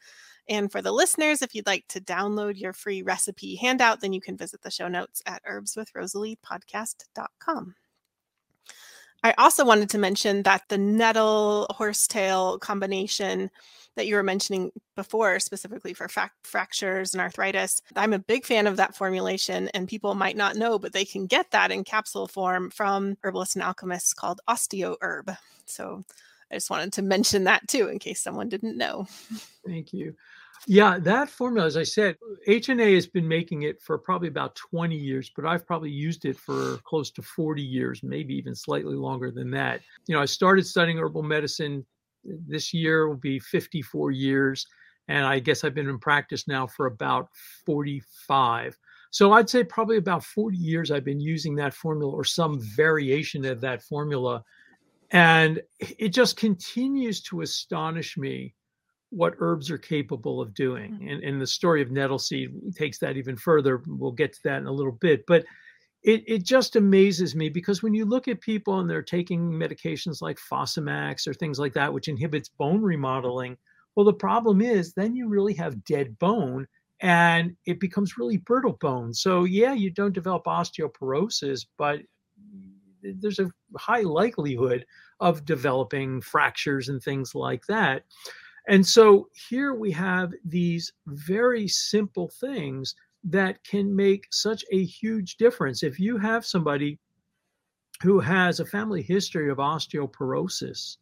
[0.49, 4.21] And for the listeners, if you'd like to download your free recipe handout, then you
[4.21, 7.75] can visit the show notes at herbswithrosalie.podcast.com.
[9.25, 13.51] I also wanted to mention that the nettle horsetail combination
[13.97, 18.69] that you were mentioning before, specifically for fa- fractures and arthritis, I'm a big fan
[18.69, 22.29] of that formulation, and people might not know, but they can get that in capsule
[22.29, 25.33] form from herbalists and alchemists called Osteo Herb.
[25.67, 26.05] So
[26.51, 29.07] I just wanted to mention that too, in case someone didn't know.
[29.67, 30.15] Thank you.
[30.67, 32.17] Yeah, that formula, as I said,
[32.47, 36.37] HNA has been making it for probably about 20 years, but I've probably used it
[36.37, 39.81] for close to 40 years, maybe even slightly longer than that.
[40.07, 41.85] You know, I started studying herbal medicine
[42.29, 44.67] uh, this year will be 54 years,
[45.07, 47.29] and I guess I've been in practice now for about
[47.65, 48.77] 45.
[49.11, 53.45] So I'd say probably about 40 years I've been using that formula or some variation
[53.45, 54.45] of that formula.
[55.11, 58.55] And it just continues to astonish me
[59.11, 60.93] what herbs are capable of doing.
[60.93, 61.09] Mm-hmm.
[61.09, 63.83] And, and the story of nettle seed takes that even further.
[63.87, 65.25] We'll get to that in a little bit.
[65.27, 65.45] But
[66.03, 70.23] it, it just amazes me because when you look at people and they're taking medications
[70.23, 73.57] like Fosamax or things like that, which inhibits bone remodeling,
[73.95, 76.69] well, the problem is then you really have dead bone
[77.01, 79.13] and it becomes really brittle bone.
[79.13, 82.01] So, yeah, you don't develop osteoporosis, but
[83.03, 84.85] there's a high likelihood
[85.21, 88.05] of developing fractures and things like that.
[88.69, 95.37] And so here we have these very simple things that can make such a huge
[95.37, 95.83] difference.
[95.83, 96.99] If you have somebody
[98.03, 100.99] who has a family history of osteoporosis,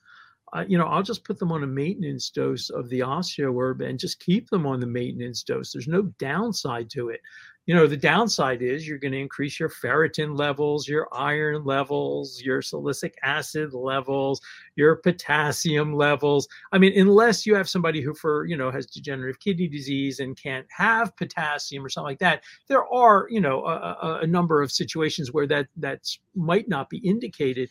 [0.53, 3.99] uh, you know, I'll just put them on a maintenance dose of the osteoherb and
[3.99, 5.73] just keep them on the maintenance dose.
[5.73, 7.21] There's no downside to it
[7.67, 12.41] you know the downside is you're going to increase your ferritin levels your iron levels
[12.41, 14.41] your salicylic acid levels
[14.77, 16.49] your potassium levels.
[16.73, 20.41] I mean unless you have somebody who for you know has degenerative kidney disease and
[20.41, 24.73] can't have potassium or something like that there are you know a, a number of
[24.73, 26.01] situations where that that
[26.35, 27.69] might not be indicated.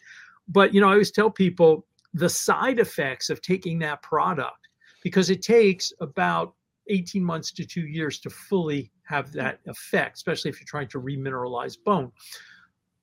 [0.47, 4.69] But you know i always tell people the side effects of taking that product
[5.03, 6.53] because it takes about
[6.87, 11.01] 18 months to two years to fully have that effect, especially if you're trying to
[11.01, 12.11] remineralize bone.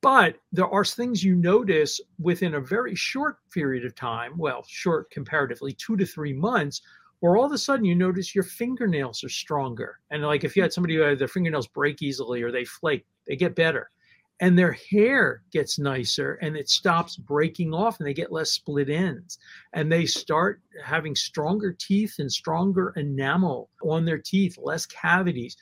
[0.01, 5.11] But there are things you notice within a very short period of time, well, short
[5.11, 6.83] comparatively, two to three months,
[7.21, 10.01] where all of a sudden you notice your fingernails are stronger.
[10.11, 13.07] And like if you had somebody who had their fingernails break easily or they flake,
[13.29, 13.91] they get better
[14.43, 18.91] and their hair gets nicer and it stops breaking off and they get less split
[18.91, 19.39] ends
[19.73, 25.57] and they start having stronger teeth and stronger enamel on their teeth less cavities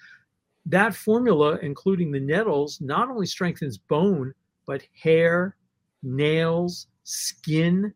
[0.66, 4.32] that formula including the nettles not only strengthens bone
[4.66, 5.56] but hair
[6.02, 7.92] nails skin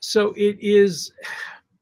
[0.00, 1.12] so it is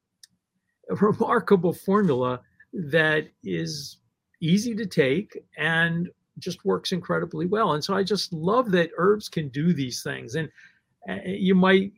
[0.91, 2.41] a remarkable formula
[2.73, 3.99] that is
[4.41, 6.09] easy to take, and
[6.39, 7.73] just works incredibly well.
[7.73, 10.35] And so I just love that herbs can do these things.
[10.35, 10.49] And
[11.09, 11.93] uh, you might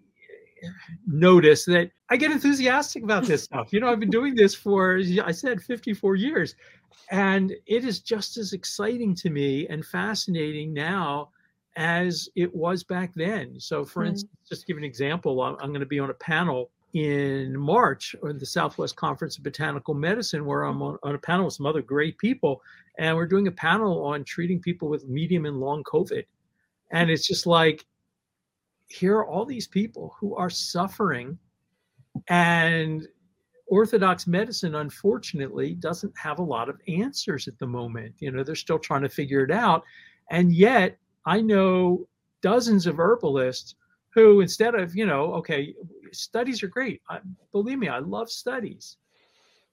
[1.06, 3.72] notice that I get enthusiastic about this stuff.
[3.72, 6.54] You know, I've been doing this for, I said, 54 years.
[7.10, 11.30] And it is just as exciting to me and fascinating now
[11.76, 13.60] as it was back then.
[13.60, 14.08] So, for mm.
[14.08, 17.58] instance, just to give an example, I'm, I'm going to be on a panel in
[17.58, 21.54] March or the Southwest Conference of Botanical Medicine, where I'm on, on, a panel with
[21.54, 22.62] some other great people.
[22.98, 26.24] And we're doing a panel on treating people with medium and long COVID.
[26.90, 27.84] And it's just like,
[28.88, 31.38] here are all these people who are suffering
[32.28, 33.06] and
[33.66, 38.14] orthodox medicine unfortunately doesn't have a lot of answers at the moment.
[38.18, 39.82] You know they're still trying to figure it out.
[40.30, 42.06] And yet i know
[42.42, 43.74] dozens of herbalists
[44.14, 45.74] who instead of you know okay
[46.12, 47.02] studies are great.
[47.08, 47.18] I,
[47.52, 48.98] believe me i love studies.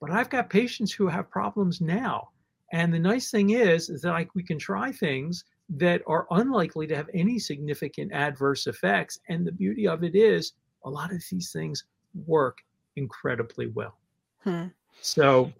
[0.00, 2.30] But i've got patients who have problems now.
[2.72, 6.86] And the nice thing is is that like we can try things that are unlikely
[6.86, 9.20] to have any significant adverse effects.
[9.28, 10.52] And the beauty of it is
[10.84, 11.84] a lot of these things
[12.26, 12.58] work
[12.96, 13.98] incredibly well.
[14.42, 14.66] Hmm.
[15.00, 15.52] So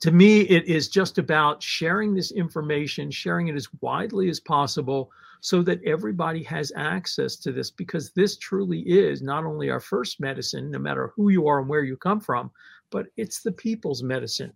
[0.00, 5.10] to me, it is just about sharing this information, sharing it as widely as possible
[5.40, 10.20] so that everybody has access to this because this truly is not only our first
[10.20, 12.50] medicine, no matter who you are and where you come from,
[12.90, 14.52] but it's the people's medicine.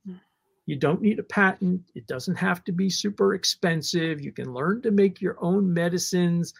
[0.67, 1.81] You don't need a patent.
[1.95, 4.21] It doesn't have to be super expensive.
[4.21, 6.53] You can learn to make your own medicines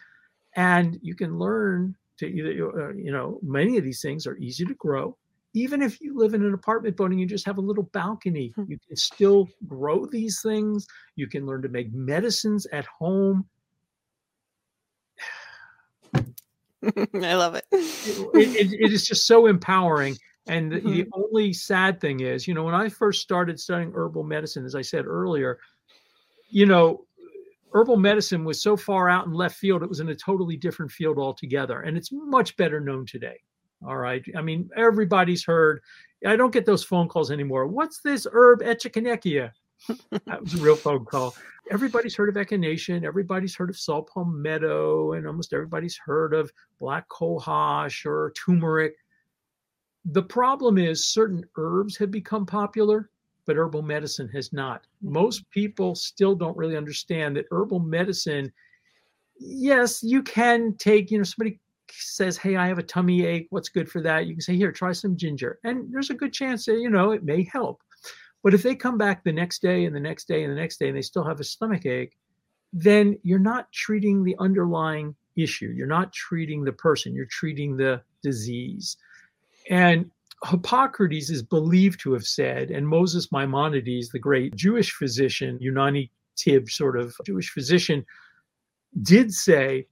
[0.55, 4.65] and you can learn to either, uh, you know, many of these things are easy
[4.65, 5.15] to grow.
[5.53, 8.63] Even if you live in an apartment building, you just have a little balcony, hmm.
[8.67, 10.87] you can still grow these things.
[11.15, 13.45] You can learn to make medicines at home.
[16.13, 17.65] I love it.
[17.71, 20.15] it, it, it is just so empowering.
[20.47, 20.91] And mm-hmm.
[20.91, 24.75] the only sad thing is, you know, when I first started studying herbal medicine, as
[24.75, 25.59] I said earlier,
[26.49, 27.05] you know,
[27.73, 30.91] herbal medicine was so far out in left field, it was in a totally different
[30.91, 31.81] field altogether.
[31.81, 33.39] And it's much better known today.
[33.85, 34.23] All right.
[34.35, 35.81] I mean, everybody's heard.
[36.25, 37.67] I don't get those phone calls anymore.
[37.67, 39.51] What's this herb echinacea?
[40.25, 41.35] that was a real phone call.
[41.69, 43.03] Everybody's heard of echinacea.
[43.03, 48.95] Everybody's heard of saw palmetto, and almost everybody's heard of black cohosh or turmeric.
[50.11, 53.09] The problem is certain herbs have become popular,
[53.45, 54.83] but herbal medicine has not.
[55.03, 55.13] Mm-hmm.
[55.13, 58.51] Most people still don't really understand that herbal medicine,
[59.39, 61.59] yes, you can take, you know, somebody
[61.91, 63.47] says, Hey, I have a tummy ache.
[63.49, 64.27] What's good for that?
[64.27, 65.59] You can say, Here, try some ginger.
[65.63, 67.81] And there's a good chance that, you know, it may help.
[68.43, 70.77] But if they come back the next day and the next day and the next
[70.77, 72.17] day and they still have a stomach ache,
[72.71, 75.73] then you're not treating the underlying issue.
[75.75, 78.97] You're not treating the person, you're treating the disease.
[79.69, 80.09] And
[80.45, 86.69] Hippocrates is believed to have said, and Moses Maimonides, the great Jewish physician, Unani Tib
[86.69, 88.05] sort of Jewish physician,
[89.01, 89.87] did say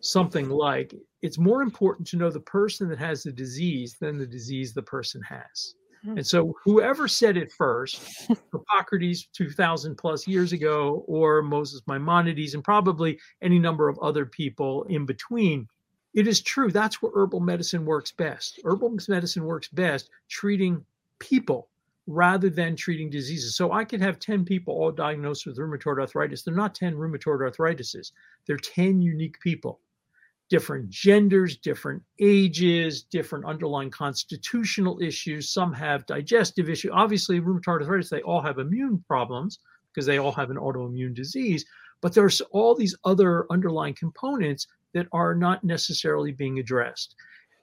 [0.00, 4.26] something like, it's more important to know the person that has the disease than the
[4.26, 5.74] disease the person has.
[6.04, 6.18] Hmm.
[6.18, 8.00] And so, whoever said it first,
[8.52, 14.84] Hippocrates 2000 plus years ago, or Moses Maimonides, and probably any number of other people
[14.84, 15.68] in between,
[16.16, 16.72] it is true.
[16.72, 18.58] That's where herbal medicine works best.
[18.64, 20.82] Herbal medicine works best treating
[21.18, 21.68] people
[22.06, 23.54] rather than treating diseases.
[23.54, 26.42] So I could have 10 people all diagnosed with rheumatoid arthritis.
[26.42, 28.12] They're not 10 rheumatoid arthritises,
[28.46, 29.80] they're 10 unique people.
[30.48, 35.50] Different genders, different ages, different underlying constitutional issues.
[35.50, 36.92] Some have digestive issues.
[36.94, 39.58] Obviously, rheumatoid arthritis, they all have immune problems
[39.92, 41.66] because they all have an autoimmune disease.
[42.00, 44.66] But there's all these other underlying components
[44.96, 47.16] that are not necessarily being addressed.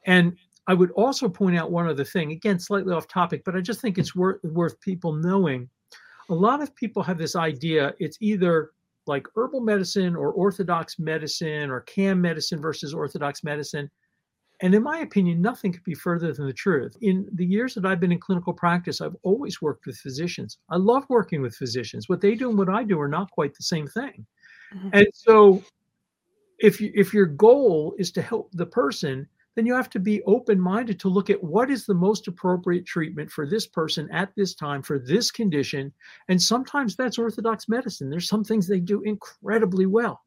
[0.05, 3.59] And I would also point out one other thing, again, slightly off topic, but I
[3.59, 5.67] just think it's worth, worth people knowing.
[6.29, 8.69] A lot of people have this idea it's either
[9.07, 13.89] like herbal medicine or orthodox medicine or CAM medicine versus orthodox medicine.
[14.61, 16.95] And in my opinion, nothing could be further than the truth.
[17.01, 20.59] In the years that I've been in clinical practice, I've always worked with physicians.
[20.69, 22.07] I love working with physicians.
[22.07, 24.25] What they do and what I do are not quite the same thing.
[24.73, 24.89] Mm-hmm.
[24.93, 25.63] And so
[26.63, 30.23] if you, if your goal is to help the person, then you have to be
[30.23, 34.33] open minded to look at what is the most appropriate treatment for this person at
[34.35, 35.91] this time for this condition.
[36.29, 38.09] And sometimes that's orthodox medicine.
[38.09, 40.23] There's some things they do incredibly well,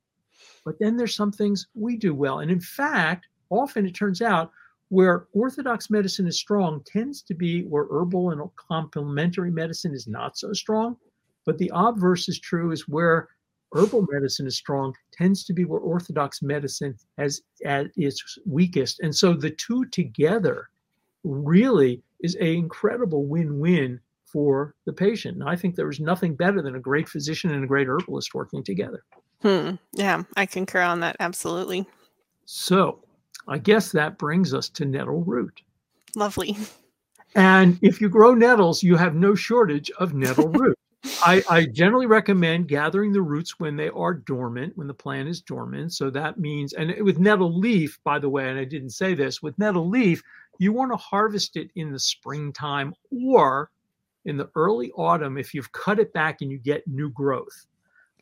[0.63, 2.41] but then there's some things we do well.
[2.41, 4.53] And in fact, often it turns out
[4.91, 10.37] where orthodox medicine is strong tends to be where herbal and complementary medicine is not
[10.37, 10.99] so strong.
[11.47, 13.29] But the obverse is true is where
[13.75, 19.15] herbal medicine is strong tends to be where orthodox medicine has at its weakest and
[19.15, 20.69] so the two together
[21.25, 25.39] really is a incredible win-win for the patient.
[25.39, 28.35] And I think there is nothing better than a great physician and a great herbalist
[28.35, 29.05] working together.
[29.43, 29.73] Hmm.
[29.93, 31.17] Yeah, I concur on that.
[31.21, 31.87] Absolutely.
[32.45, 33.01] So
[33.49, 35.63] I guess that brings us to nettle root.
[36.15, 36.57] Lovely.
[37.35, 40.79] And if you grow nettles, you have no shortage of nettle root.
[41.25, 45.41] I, I, generally recommend gathering the roots when they are dormant, when the plant is
[45.41, 45.93] dormant.
[45.93, 49.43] So that means, and with nettle leaf, by the way, and I didn't say this,
[49.43, 50.23] with nettle leaf,
[50.59, 52.95] you want to harvest it in the springtime
[53.31, 53.71] or
[54.25, 57.67] in the early autumn if you've cut it back and you get new growth.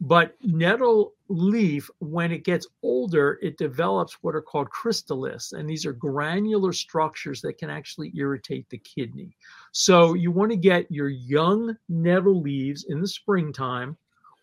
[0.07, 5.87] But nettle leaf, when it gets older, it develops what are called cystoliths, and these
[5.87, 9.35] are granular structures that can actually irritate the kidney.
[9.73, 13.97] So you want to get your young nettle leaves in the springtime,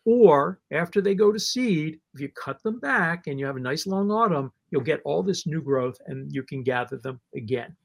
[0.04, 3.60] or after they go to seed, if you cut them back and you have a
[3.60, 7.76] nice long autumn, you'll get all this new growth and you can gather them again.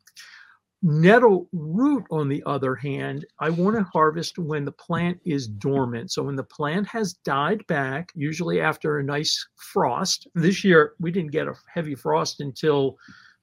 [0.89, 6.13] Nettle root, on the other hand, I want to harvest when the plant is dormant.
[6.13, 10.29] So when the plant has died back, usually after a nice frost.
[10.37, 12.99] This year, we didn't get a heavy frost until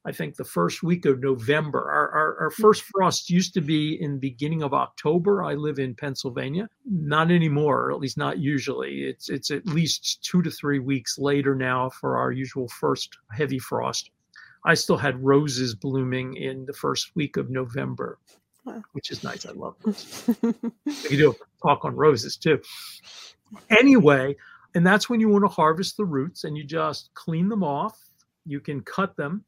[0.05, 1.79] I think the first week of November.
[1.79, 2.61] Our, our, our, hmm.
[2.61, 5.43] first frost used to be in beginning of October.
[5.43, 6.69] I live in Pennsylvania.
[6.89, 9.03] Not anymore, at least not usually.
[9.03, 13.59] It's it's at least two to three weeks later now for our usual first heavy
[13.59, 14.11] frost.
[14.65, 18.19] I still had roses blooming in the first week of November,
[18.65, 18.81] wow.
[18.93, 19.45] which is nice.
[19.45, 20.29] I love roses.
[21.09, 22.61] we do a talk on roses too.
[23.69, 24.35] Anyway,
[24.75, 27.99] and that's when you want to harvest the roots and you just clean them off.
[28.45, 29.43] You can cut them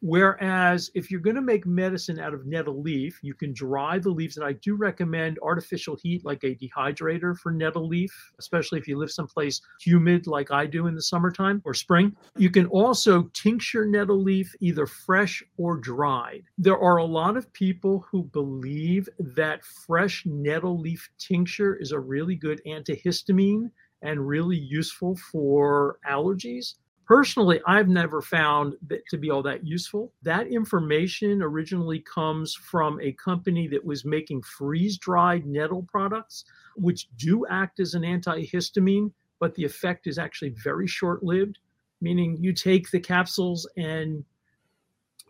[0.00, 4.10] Whereas if you're going to make medicine out of nettle leaf, you can dry the
[4.10, 4.36] leaves.
[4.36, 8.98] And I do recommend artificial heat like a dehydrator for nettle leaf, especially if you
[8.98, 12.14] live someplace humid like I do in the summertime or spring.
[12.36, 16.44] You can also tincture nettle leaf either fresh or dried.
[16.58, 21.98] There are a lot of people who believe that fresh nettle leaf tincture is a
[21.98, 23.70] really good antihistamine
[24.02, 26.74] and really useful for allergies.
[27.06, 30.12] Personally, I've never found that to be all that useful.
[30.22, 36.44] That information originally comes from a company that was making freeze dried nettle products,
[36.74, 41.60] which do act as an antihistamine, but the effect is actually very short lived,
[42.00, 44.24] meaning you take the capsules and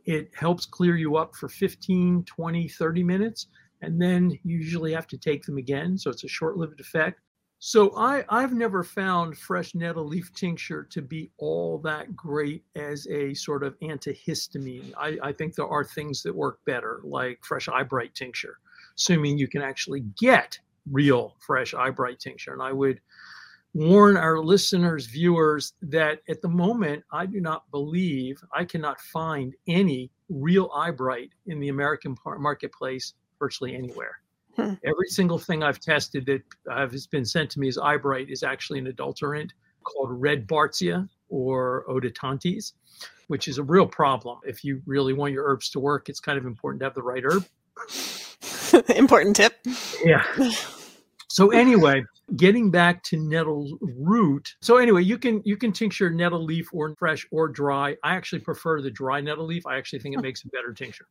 [0.07, 3.49] it helps clear you up for 15, 20, 30 minutes,
[3.83, 5.99] and then you usually have to take them again.
[5.99, 7.21] So it's a short lived effect.
[7.59, 13.07] So I, I've never found fresh nettle leaf tincture to be all that great as
[13.09, 14.93] a sort of antihistamine.
[14.97, 18.59] I, I think there are things that work better, like fresh eyebright tincture,
[18.97, 20.59] assuming you can actually get
[20.91, 22.53] real fresh eyebright tincture.
[22.53, 23.01] And I would
[23.73, 29.55] warn our listeners, viewers, that at the moment, I do not believe I cannot find
[29.67, 34.19] any real eyebright in the American marketplace virtually anywhere.
[34.57, 34.75] Hmm.
[34.85, 38.79] Every single thing I've tested that has been sent to me as eyebright is actually
[38.79, 39.53] an adulterant
[39.85, 42.73] called red bartsia or Odontites,
[43.29, 44.39] which is a real problem.
[44.45, 47.03] If you really want your herbs to work, it's kind of important to have the
[47.03, 47.47] right herb.
[48.97, 49.55] important tip.
[50.05, 50.25] Yeah.
[51.29, 52.03] So anyway,
[52.37, 54.55] getting back to nettle root.
[54.61, 57.97] So anyway, you can you can tincture nettle leaf or fresh or dry.
[58.03, 59.67] I actually prefer the dry nettle leaf.
[59.67, 61.07] I actually think it makes a better tincture.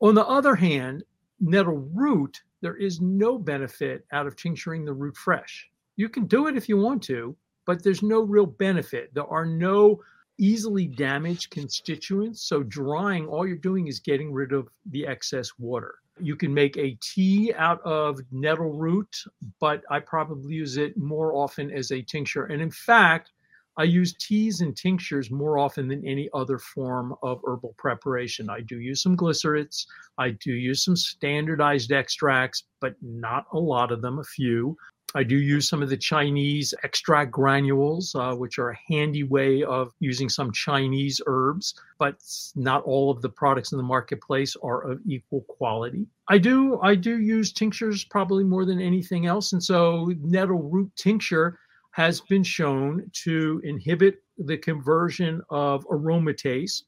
[0.00, 1.04] On the other hand,
[1.40, 5.68] nettle root there is no benefit out of tincturing the root fresh.
[5.96, 7.36] You can do it if you want to,
[7.66, 9.12] but there's no real benefit.
[9.12, 10.00] There are no
[10.38, 12.48] easily damaged constituents.
[12.48, 15.96] So, drying, all you're doing is getting rid of the excess water.
[16.18, 19.14] You can make a tea out of nettle root,
[19.60, 22.46] but I probably use it more often as a tincture.
[22.46, 23.30] And in fact,
[23.76, 28.48] I use teas and tinctures more often than any other form of herbal preparation.
[28.48, 29.86] I do use some glycerites.
[30.16, 34.76] I do use some standardized extracts, but not a lot of them, a few.
[35.16, 39.62] I do use some of the Chinese extract granules, uh, which are a handy way
[39.62, 42.16] of using some Chinese herbs, but
[42.56, 46.06] not all of the products in the marketplace are of equal quality.
[46.28, 50.90] I do I do use tinctures probably more than anything else, and so nettle root
[50.96, 51.60] tincture
[51.94, 56.82] has been shown to inhibit the conversion of aromatase.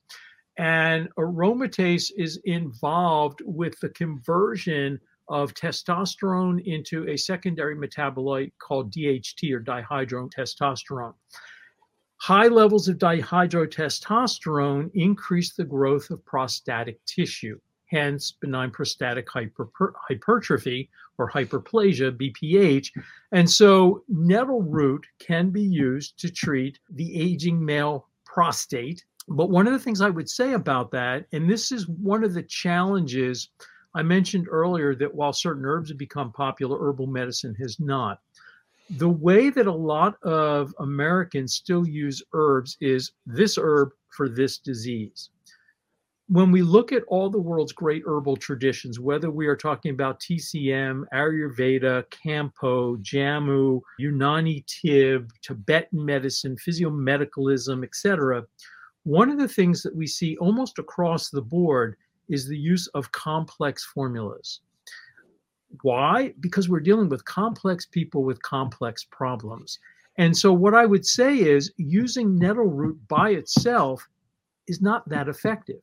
[0.59, 4.99] And aromatase is involved with the conversion
[5.29, 11.15] of testosterone into a secondary metabolite called DHT or dihydrotestosterone.
[12.17, 19.71] High levels of dihydrotestosterone increase the growth of prostatic tissue hence benign prostatic hyper,
[20.09, 22.91] hypertrophy or hyperplasia, BPH.
[23.33, 29.05] And so nettle root can be used to treat the aging male prostate.
[29.29, 32.35] But one of the things I would say about that, and this is one of
[32.35, 33.49] the challenges
[33.95, 38.21] I mentioned earlier that while certain herbs have become popular, herbal medicine has not.
[38.91, 44.59] The way that a lot of Americans still use herbs is this herb for this
[44.59, 45.31] disease
[46.29, 50.19] when we look at all the world's great herbal traditions, whether we are talking about
[50.19, 58.45] TCM, Ayurveda, Kampo, Jamu, Unani Tib, Tibetan medicine, physiomedicalism, etc.,
[59.05, 61.97] one of the things that we see almost across the board
[62.29, 64.63] is the use of complex formulas.
[65.83, 66.35] Why?
[66.41, 69.79] Because we're dealing with complex people with complex problems.
[70.19, 74.09] And so, what I would say is using nettle root by itself
[74.67, 75.81] is not that effective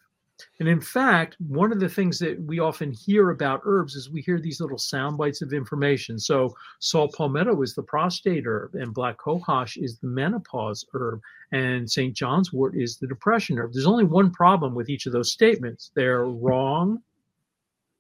[0.59, 4.21] and in fact, one of the things that we often hear about herbs is we
[4.21, 6.19] hear these little sound bites of information.
[6.19, 11.21] So, saw palmetto is the prostate herb, and black cohosh is the menopause herb,
[11.51, 12.15] and St.
[12.15, 13.73] John's wort is the depression herb.
[13.73, 17.01] There's only one problem with each of those statements they're wrong,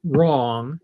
[0.03, 0.79] wrong,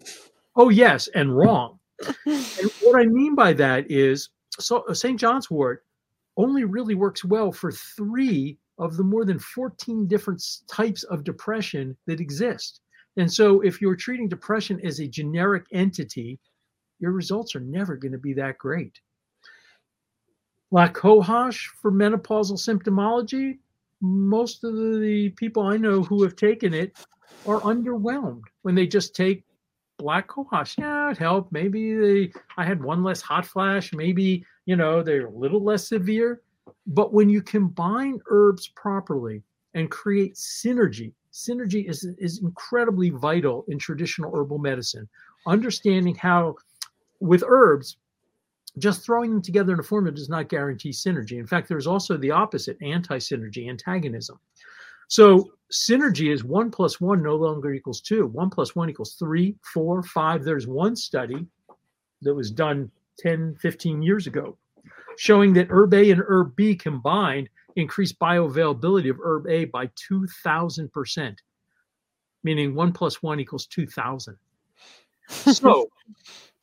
[0.56, 1.80] oh, yes, and wrong.
[2.26, 4.30] and what I mean by that is
[4.60, 5.20] so uh, St.
[5.20, 5.86] John's wort
[6.38, 11.96] only really works well for three of the more than 14 different types of depression
[12.08, 12.82] that exist.
[13.18, 16.40] And so, if you're treating depression as a generic entity,
[17.00, 19.00] your results are never going to be that great.
[20.72, 23.58] Black cohosh for menopausal symptomology,
[24.02, 26.98] most of the people I know who have taken it
[27.48, 29.44] are underwhelmed when they just take
[29.98, 30.78] black cohosh.
[30.78, 31.52] Yeah, it helped.
[31.52, 33.94] Maybe they, I had one less hot flash.
[33.94, 36.42] Maybe, you know, they're a little less severe.
[36.90, 39.44] But when you combine herbs properly
[39.76, 45.08] and create synergy, synergy is, is incredibly vital in traditional herbal medicine.
[45.46, 46.56] Understanding how,
[47.20, 47.98] with herbs,
[48.80, 51.38] just throwing them together in a formula does not guarantee synergy.
[51.38, 54.40] In fact, there's also the opposite anti synergy, antagonism.
[55.10, 58.26] So, synergy is one plus one no longer equals two.
[58.28, 60.44] One plus one equals three, four, five.
[60.44, 61.46] There's one study
[62.24, 64.58] that was done 10, 15 years ago
[65.20, 71.36] showing that herb A and herb B combined increase bioavailability of herb A by 2,000%,
[72.46, 74.38] meaning one plus one equals 2,000.
[75.28, 75.90] So,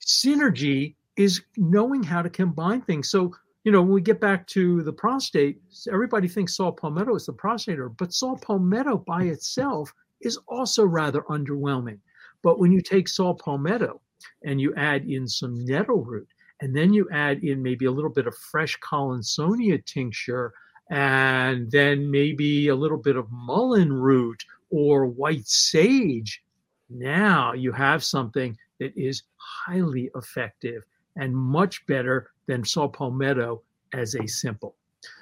[0.00, 3.10] synergy is knowing how to combine things.
[3.10, 3.34] So,
[3.64, 5.60] you know, when we get back to the prostate,
[5.92, 9.92] everybody thinks saw palmetto is the prostate herb, but saw palmetto by itself
[10.22, 11.98] is also rather underwhelming.
[12.42, 14.00] But when you take saw palmetto
[14.42, 16.26] and you add in some nettle root
[16.60, 20.52] and then you add in maybe a little bit of fresh collinsonia tincture
[20.90, 26.42] and then maybe a little bit of mullein root or white sage
[26.88, 30.82] now you have something that is highly effective
[31.16, 34.76] and much better than saw palmetto as a simple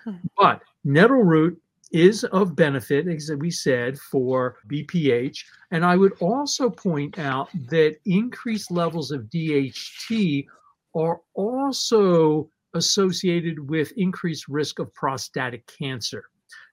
[0.04, 0.16] hmm.
[0.36, 1.60] but nettle root
[1.94, 5.44] is of benefit, as we said, for BPH.
[5.70, 10.44] And I would also point out that increased levels of DHT
[10.94, 16.24] are also associated with increased risk of prostatic cancer.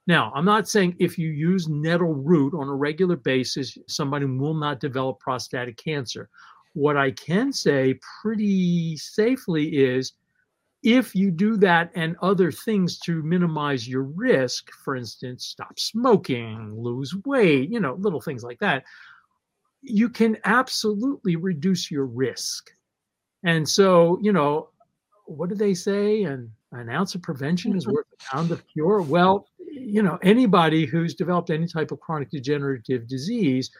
[0.06, 4.54] Now, I'm not saying if you use nettle root on a regular basis, somebody will
[4.54, 6.28] not develop prostatic cancer.
[6.74, 10.12] What I can say pretty safely is
[10.82, 16.74] if you do that and other things to minimize your risk, for instance, stop smoking,
[16.76, 18.82] lose weight, you know, little things like that,
[19.82, 22.72] you can absolutely reduce your risk.
[23.44, 24.68] And so, you know,
[25.26, 26.24] what do they say?
[26.24, 27.94] And an ounce of prevention is mm-hmm.
[27.94, 29.02] worth a pound of cure.
[29.02, 33.70] Well, you know, anybody who's developed any type of chronic degenerative disease,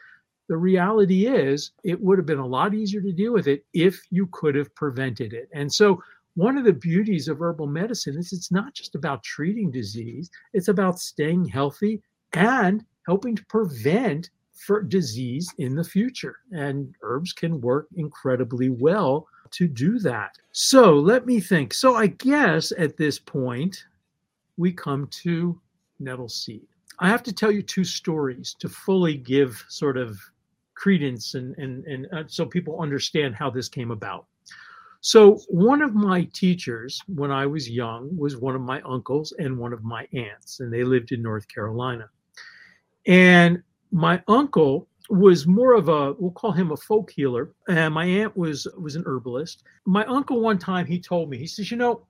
[0.49, 4.01] the reality is it would have been a lot easier to deal with it if
[4.09, 5.49] you could have prevented it.
[5.53, 6.01] And so,
[6.35, 10.67] one of the beauties of herbal medicine is it's not just about treating disease, it's
[10.67, 12.01] about staying healthy
[12.33, 14.31] and helping to prevent
[14.65, 16.37] for disease in the future.
[16.51, 20.37] And herbs can work incredibly well to do that.
[20.51, 21.73] So let me think.
[21.73, 23.85] So I guess at this point,
[24.57, 25.59] we come to
[25.99, 26.67] nettle seed.
[26.99, 30.19] I have to tell you two stories to fully give sort of
[30.75, 34.25] credence and, and, and uh, so people understand how this came about.
[35.01, 39.57] So, one of my teachers when I was young was one of my uncles and
[39.57, 42.09] one of my aunts, and they lived in North Carolina.
[43.05, 47.51] And my uncle was more of a we'll call him a folk healer.
[47.67, 49.63] And my aunt was was an herbalist.
[49.85, 52.05] My uncle one time he told me he says you know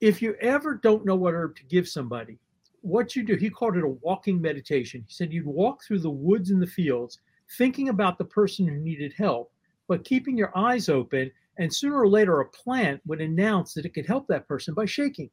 [0.00, 2.38] if you ever don't know what herb to give somebody
[2.80, 5.04] what you do he called it a walking meditation.
[5.06, 7.20] He said you'd walk through the woods and the fields
[7.58, 9.52] thinking about the person who needed help
[9.86, 13.92] but keeping your eyes open and sooner or later a plant would announce that it
[13.92, 15.30] could help that person by shaking.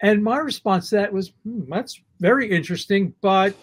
[0.00, 3.56] And my response to that was hmm, that's very interesting but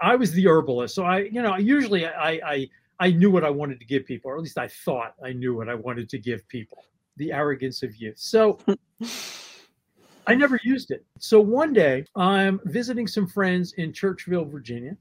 [0.00, 0.94] I was the herbalist.
[0.94, 2.68] So I, you know, usually I, I,
[3.00, 5.54] I knew what I wanted to give people, or at least I thought I knew
[5.54, 6.84] what I wanted to give people.
[7.16, 8.18] The arrogance of youth.
[8.18, 8.58] So
[10.26, 11.04] I never used it.
[11.18, 14.96] So one day I'm visiting some friends in Churchville, Virginia.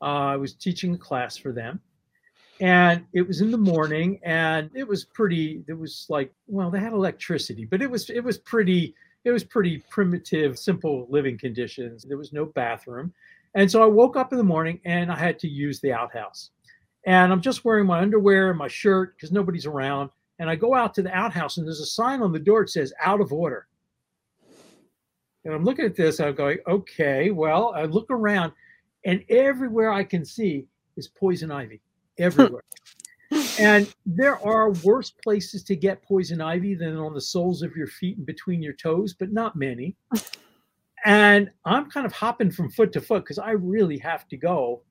[0.00, 1.80] Uh, I was teaching a class for them.
[2.60, 5.64] And it was in the morning, and it was pretty.
[5.66, 8.94] It was like, well, they had electricity, but it was it was pretty.
[9.24, 12.04] It was pretty primitive, simple living conditions.
[12.04, 13.12] There was no bathroom,
[13.54, 16.50] and so I woke up in the morning and I had to use the outhouse.
[17.06, 20.10] And I'm just wearing my underwear and my shirt because nobody's around.
[20.38, 22.70] And I go out to the outhouse, and there's a sign on the door that
[22.70, 23.68] says "out of order."
[25.44, 28.52] And I'm looking at this, I'm going, okay, well, I look around,
[29.04, 31.82] and everywhere I can see is poison ivy,
[32.18, 32.64] everywhere.
[33.60, 37.86] and there are worse places to get poison ivy than on the soles of your
[37.86, 39.96] feet and between your toes, but not many.
[41.04, 44.82] And I'm kind of hopping from foot to foot because I really have to go.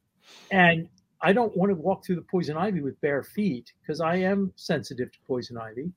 [0.52, 0.88] And
[1.22, 4.52] I don't want to walk through the poison ivy with bare feet because I am
[4.56, 5.92] sensitive to poison ivy.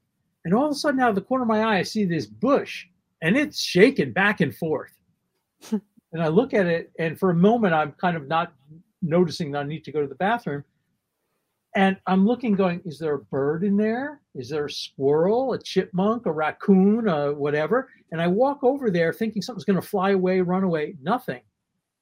[0.44, 2.26] And all of a sudden, out of the corner of my eye, I see this
[2.26, 2.86] bush
[3.22, 4.92] and it's shaking back and forth.
[5.70, 8.52] and I look at it, and for a moment, I'm kind of not
[9.02, 10.64] noticing that I need to go to the bathroom.
[11.76, 14.20] And I'm looking, going, is there a bird in there?
[14.34, 17.90] Is there a squirrel, a chipmunk, a raccoon, a whatever?
[18.10, 20.96] And I walk over there thinking something's going to fly away, run away.
[21.02, 21.42] Nothing.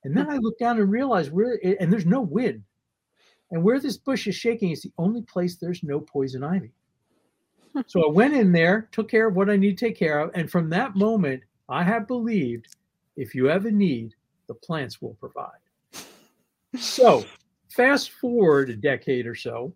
[0.04, 2.62] And then I look down and realize where, and there's no wind.
[3.50, 6.72] And where this bush is shaking is the only place there's no poison ivy
[7.86, 10.30] so I went in there, took care of what I need to take care of.
[10.34, 12.76] And from that moment, I have believed
[13.16, 14.14] if you have a need,
[14.46, 15.50] the plants will provide.
[16.76, 17.24] So
[17.76, 19.72] fast forward a decade or so,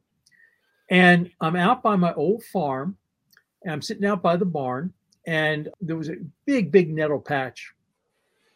[0.90, 2.96] and I'm out by my old farm,
[3.62, 4.92] and I'm sitting out by the barn,
[5.26, 7.72] and there was a big, big nettle patch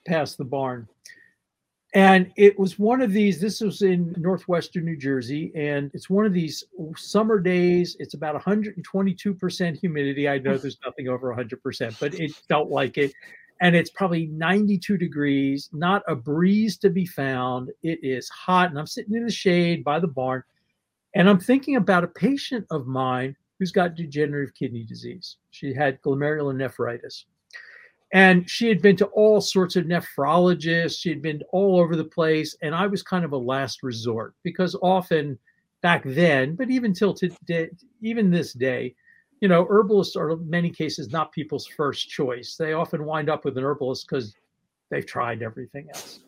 [0.06, 0.88] past the barn.
[1.94, 6.24] And it was one of these, this was in northwestern New Jersey, and it's one
[6.24, 6.64] of these
[6.96, 7.96] summer days.
[8.00, 10.26] It's about 122% humidity.
[10.26, 13.12] I know there's nothing over 100%, but it felt like it.
[13.62, 17.70] And it's probably 92 degrees, not a breeze to be found.
[17.82, 18.68] It is hot.
[18.70, 20.42] And I'm sitting in the shade by the barn,
[21.14, 25.36] and I'm thinking about a patient of mine who's got degenerative kidney disease.
[25.50, 27.24] She had glomerulonephritis.
[28.12, 30.98] And she had been to all sorts of nephrologists.
[30.98, 32.56] She had been all over the place.
[32.60, 35.38] And I was kind of a last resort because often
[35.80, 37.70] back then, but even till today,
[38.02, 38.94] even this day,
[39.42, 42.54] you know, herbalists are in many cases not people's first choice.
[42.54, 44.36] They often wind up with an herbalist because
[44.88, 46.20] they've tried everything else.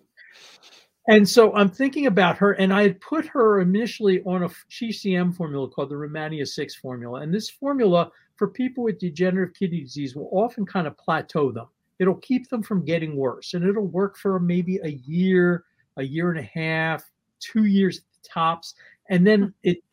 [1.06, 5.36] And so I'm thinking about her, and I had put her initially on a TCM
[5.36, 7.20] formula called the Rehmannia 6 formula.
[7.20, 11.68] And this formula for people with degenerative kidney disease will often kind of plateau them.
[12.00, 15.62] It'll keep them from getting worse, and it'll work for maybe a year,
[15.98, 17.04] a year and a half,
[17.38, 18.74] two years tops,
[19.08, 19.48] and then hmm.
[19.62, 19.84] it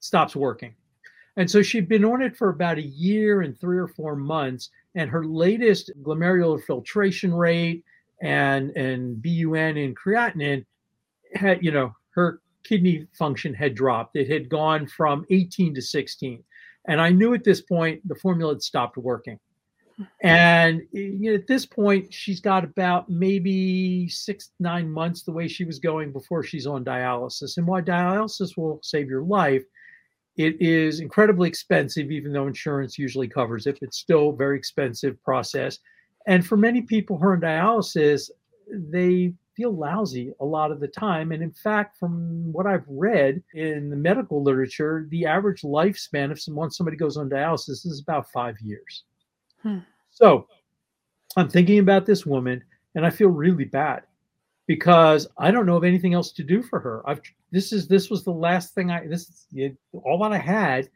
[0.00, 0.74] stops working.
[1.36, 4.70] And so she'd been on it for about a year and three or four months,
[4.94, 7.84] and her latest glomerular filtration rate
[8.22, 10.64] and and BUN and creatinine
[11.34, 14.16] had, you know, her kidney function had dropped.
[14.16, 16.42] It had gone from 18 to 16.
[16.86, 19.38] And I knew at this point the formula had stopped working.
[19.96, 20.02] Hmm.
[20.22, 25.32] And eh, you know, at this point, she's got about maybe six, nine months the
[25.32, 27.56] way she was going before she's on dialysis.
[27.56, 29.64] And why dialysis will save your life,
[30.36, 33.78] it is incredibly expensive, even though insurance usually covers it.
[33.82, 35.78] It's still a very expensive process.
[36.26, 38.30] And for many people who are on dialysis,
[38.70, 41.30] they feel lousy a lot of the time.
[41.30, 46.40] And in fact, from what I've read in the medical literature, the average lifespan of
[46.40, 49.04] someone somebody goes on dialysis is about five years.
[49.62, 49.78] Hmm.
[50.10, 50.48] So
[51.36, 52.62] I'm thinking about this woman
[52.96, 54.02] and I feel really bad
[54.66, 57.02] because I don't know of anything else to do for her.
[57.08, 57.20] I've
[57.52, 60.88] this is this was the last thing I this is all that I had.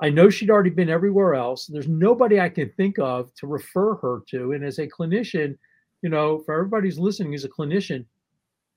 [0.00, 1.66] I know she'd already been everywhere else.
[1.66, 4.52] There's nobody I can think of to refer her to.
[4.52, 5.56] And as a clinician,
[6.02, 8.04] you know, for everybody who's listening as a clinician,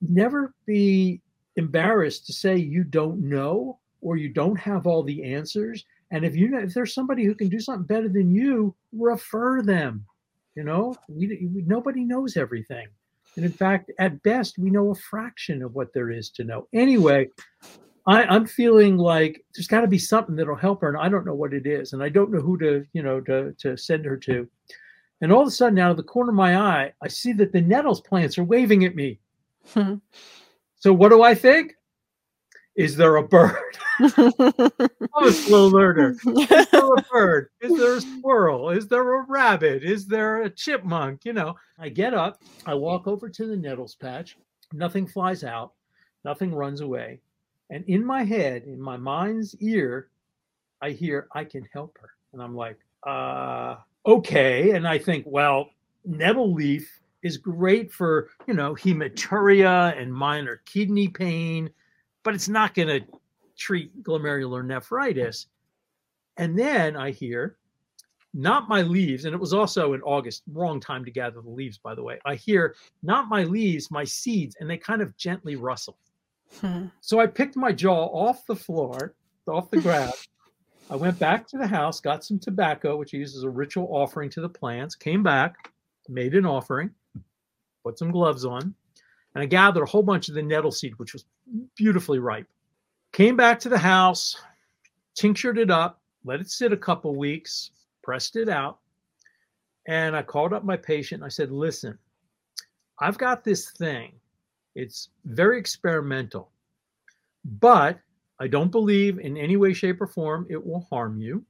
[0.01, 1.21] never be
[1.55, 5.83] embarrassed to say you don't know or you don't have all the answers.
[6.11, 9.63] And if you know if there's somebody who can do something better than you, refer
[9.63, 10.05] them.
[10.53, 12.87] You know, we, we, nobody knows everything.
[13.35, 16.67] And in fact, at best, we know a fraction of what there is to know.
[16.73, 17.29] Anyway,
[18.07, 21.25] I, am feeling like there's got to be something that'll help her, and I don't
[21.25, 24.05] know what it is, and I don't know who to, you know, to to send
[24.05, 24.47] her to.
[25.21, 27.51] And all of a sudden, out of the corner of my eye, I see that
[27.51, 29.19] the nettles plants are waving at me.
[29.73, 29.95] Hmm.
[30.77, 31.73] So what do I think?
[32.75, 33.77] Is there a bird?
[33.99, 36.15] I'm a slow learner.
[36.25, 37.49] Is there a bird?
[37.61, 38.69] Is there a squirrel?
[38.69, 39.83] Is there a rabbit?
[39.83, 41.23] Is there a chipmunk?
[41.23, 44.37] You know, I get up, I walk over to the nettles patch.
[44.73, 45.71] Nothing flies out.
[46.25, 47.21] Nothing runs away.
[47.69, 50.09] And in my head, in my mind's ear,
[50.81, 52.09] I hear, I can help her.
[52.33, 54.71] And I'm like, uh, okay.
[54.71, 55.69] And I think, well,
[56.03, 61.69] nettle leaf is great for, you know, hematuria and minor kidney pain,
[62.25, 63.05] but it's not going to
[63.55, 65.47] treat glomerular nephritis.
[66.37, 67.57] And then I hear,
[68.33, 71.77] not my leaves, and it was also in August, wrong time to gather the leaves,
[71.77, 72.19] by the way.
[72.25, 75.97] I hear, not my leaves, my seeds, and they kind of gently rustle.
[76.59, 76.87] Hmm.
[76.99, 79.15] So I picked my jaw off the floor,
[79.47, 80.13] off the ground.
[80.89, 83.87] I went back to the house, got some tobacco, which I use as a ritual
[83.89, 85.71] offering to the plants, came back,
[86.09, 86.91] made an offering,
[87.83, 88.75] put some gloves on,
[89.35, 91.25] and I gathered a whole bunch of the nettle seed, which was
[91.75, 92.47] beautifully ripe.
[93.11, 94.35] Came back to the house,
[95.13, 97.71] tinctured it up, let it sit a couple weeks,
[98.01, 98.79] pressed it out,
[99.87, 101.21] and I called up my patient.
[101.21, 101.97] I said, Listen,
[102.99, 104.13] I've got this thing
[104.75, 106.51] it's very experimental,
[107.45, 107.99] but
[108.39, 111.45] I don't believe in any way, shape, or form it will harm you.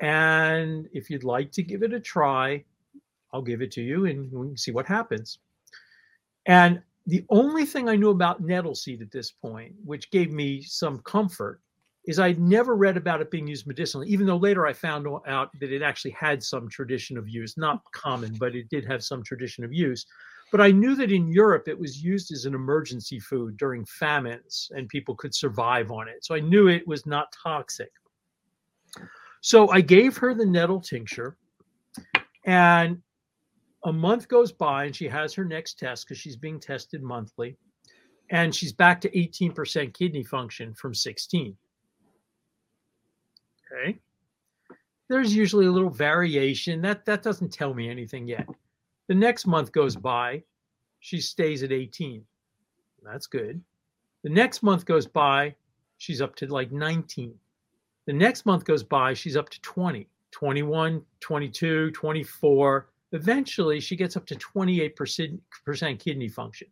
[0.00, 2.64] And if you'd like to give it a try,
[3.32, 5.38] I'll give it to you and we can see what happens.
[6.46, 10.62] And the only thing I knew about nettle seed at this point, which gave me
[10.62, 11.60] some comfort,
[12.06, 15.50] is I'd never read about it being used medicinally, even though later I found out
[15.60, 19.22] that it actually had some tradition of use, not common, but it did have some
[19.22, 20.06] tradition of use.
[20.50, 24.70] But I knew that in Europe it was used as an emergency food during famines
[24.74, 26.24] and people could survive on it.
[26.24, 27.92] So I knew it was not toxic.
[29.40, 31.36] So I gave her the nettle tincture
[32.44, 33.00] and
[33.84, 37.56] a month goes by and she has her next test because she's being tested monthly
[38.30, 41.56] and she's back to 18% kidney function from 16
[43.72, 43.98] okay
[45.08, 48.46] there's usually a little variation that that doesn't tell me anything yet
[49.10, 50.44] the next month goes by,
[51.00, 52.24] she stays at 18.
[53.02, 53.60] That's good.
[54.22, 55.56] The next month goes by,
[55.98, 57.34] she's up to like 19.
[58.06, 62.88] The next month goes by, she's up to 20, 21, 22, 24.
[63.12, 66.68] Eventually, she gets up to 28% kidney function.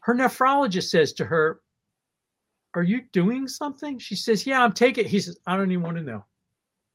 [0.00, 1.60] Her nephrologist says to her,
[2.74, 3.98] Are you doing something?
[3.98, 5.10] She says, Yeah, I'm taking it.
[5.10, 6.24] He says, I don't even want to know.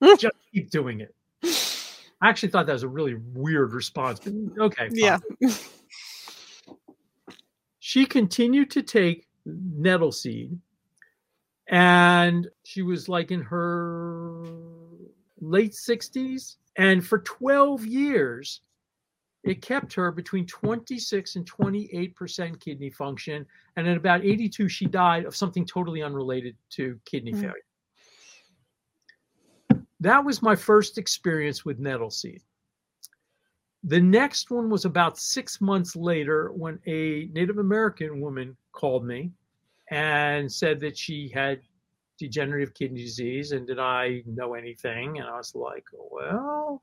[0.17, 1.15] Just keep doing it.
[2.21, 4.89] I actually thought that was a really weird response, but okay.
[4.89, 4.95] Fine.
[4.95, 5.17] Yeah.
[7.79, 10.59] she continued to take nettle seed
[11.69, 14.43] and she was like in her
[15.39, 18.61] late 60s and for 12 years
[19.43, 25.25] it kept her between 26 and 28% kidney function and at about 82 she died
[25.25, 27.41] of something totally unrelated to kidney mm.
[27.41, 27.63] failure
[29.99, 32.41] that was my first experience with nettle seed.
[33.83, 39.31] The next one was about six months later when a Native American woman called me
[39.89, 41.61] and said that she had
[42.17, 45.19] degenerative kidney disease and did I know anything?
[45.19, 46.81] And I was like, well,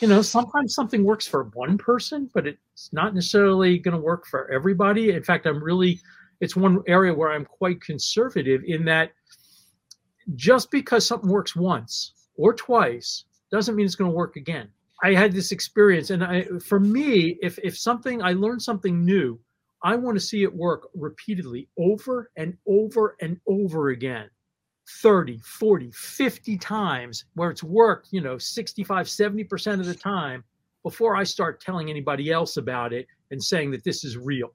[0.00, 4.26] you know, sometimes something works for one person, but it's not necessarily going to work
[4.26, 5.10] for everybody.
[5.10, 6.00] In fact, I'm really,
[6.40, 9.12] it's one area where I'm quite conservative in that
[10.34, 14.68] just because something works once or twice doesn't mean it's going to work again.
[15.02, 19.38] I had this experience, and I, for me, if if something I learned something new,
[19.82, 24.30] I want to see it work repeatedly over and over and over again
[24.88, 30.44] 30 40 50 times where it's worked you know 65 70% of the time
[30.84, 34.52] before i start telling anybody else about it and saying that this is real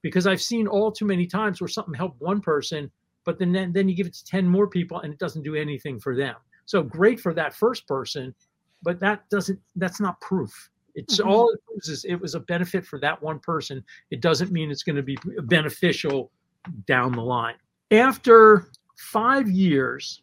[0.00, 2.90] because i've seen all too many times where something helped one person
[3.24, 5.98] but then then you give it to 10 more people and it doesn't do anything
[5.98, 8.34] for them so great for that first person,
[8.82, 10.70] but that doesn't that's not proof.
[10.94, 11.28] It's mm-hmm.
[11.28, 13.82] all it proves is it was a benefit for that one person.
[14.10, 16.30] It doesn't mean it's going to be beneficial
[16.86, 17.56] down the line.
[17.90, 18.70] After
[19.02, 20.22] five years,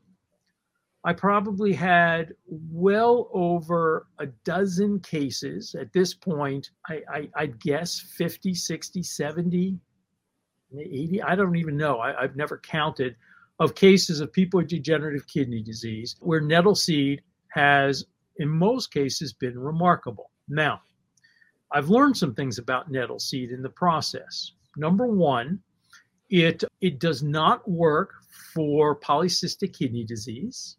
[1.04, 6.72] I probably had well over a dozen cases at this point.
[6.88, 9.80] I, I, I'd guess 50, 60, 70,
[10.78, 11.22] 80.
[11.22, 12.00] I don't even know.
[12.00, 13.16] I, I've never counted
[13.60, 18.06] of cases of people with degenerative kidney disease where nettle seed has,
[18.38, 20.32] in most cases, been remarkable.
[20.48, 20.82] Now,
[21.72, 24.54] I've learned some things about nettle seed in the process.
[24.76, 25.60] Number one,
[26.30, 28.14] it it does not work
[28.54, 30.78] for polycystic kidney disease.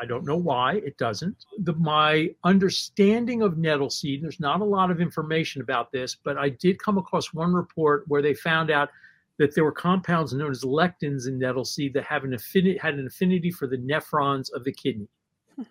[0.00, 1.44] I don't know why it doesn't.
[1.58, 6.38] The, my understanding of nettle seed, there's not a lot of information about this, but
[6.38, 8.90] I did come across one report where they found out
[9.38, 12.94] that there were compounds known as lectins in nettle seed that have an affinity had
[12.94, 15.08] an affinity for the nephrons of the kidney.
[15.56, 15.62] Hmm.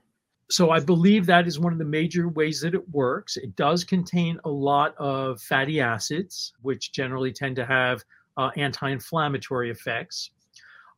[0.50, 3.38] So I believe that is one of the major ways that it works.
[3.38, 8.04] It does contain a lot of fatty acids, which generally tend to have
[8.40, 10.32] uh, anti inflammatory effects.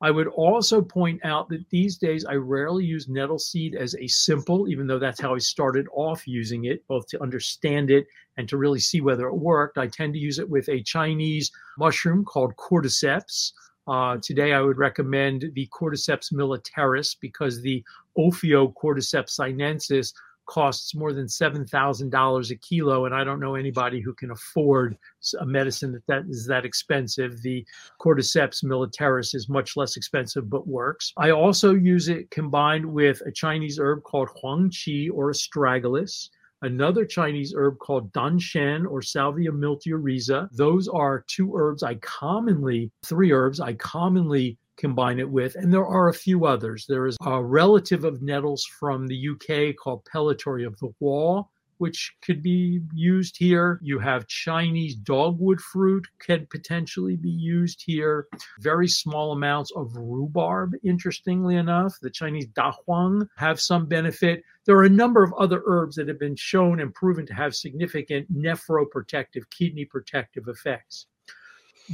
[0.04, 4.08] I would also point out that these days I rarely use nettle seed as a
[4.08, 8.48] simple, even though that's how I started off using it, both to understand it and
[8.50, 9.78] to really see whether it worked.
[9.78, 13.54] I tend to use it with a Chinese mushroom called cordyceps.
[13.88, 17.84] Uh, today, I would recommend the Cordyceps militaris because the
[18.18, 20.14] Ophiocordyceps sinensis
[20.52, 23.06] costs more than $7,000 a kilo.
[23.06, 24.97] And I don't know anybody who can afford
[25.39, 27.41] a medicine that, that is that expensive.
[27.41, 27.66] The
[28.02, 31.14] Cordyceps militaris is much less expensive, but works.
[31.16, 36.30] I also use it combined with a Chinese herb called Huangqi or astragalus
[36.64, 40.47] another Chinese herb called danshen or Salvia miltiorrhiza.
[40.52, 45.55] Those are two herbs I commonly, three herbs I commonly combine it with.
[45.55, 46.86] And there are a few others.
[46.88, 51.51] There is a relative of nettles from the UK called Pellitory of the Wall,
[51.82, 53.80] which could be used here.
[53.82, 58.28] You have Chinese dogwood fruit can potentially be used here.
[58.59, 61.97] Very small amounts of rhubarb, interestingly enough.
[61.99, 64.43] The Chinese dahuang have some benefit.
[64.65, 67.55] There are a number of other herbs that have been shown and proven to have
[67.55, 71.07] significant nephroprotective, kidney protective effects.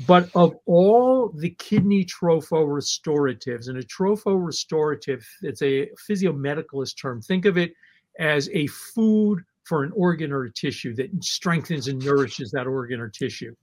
[0.05, 7.21] But of all the kidney tropho-restoratives, and a tropho-restorative, it's a physiomedicalist term.
[7.21, 7.73] Think of it
[8.19, 12.99] as a food for an organ or a tissue that strengthens and nourishes that organ
[12.99, 13.55] or tissue.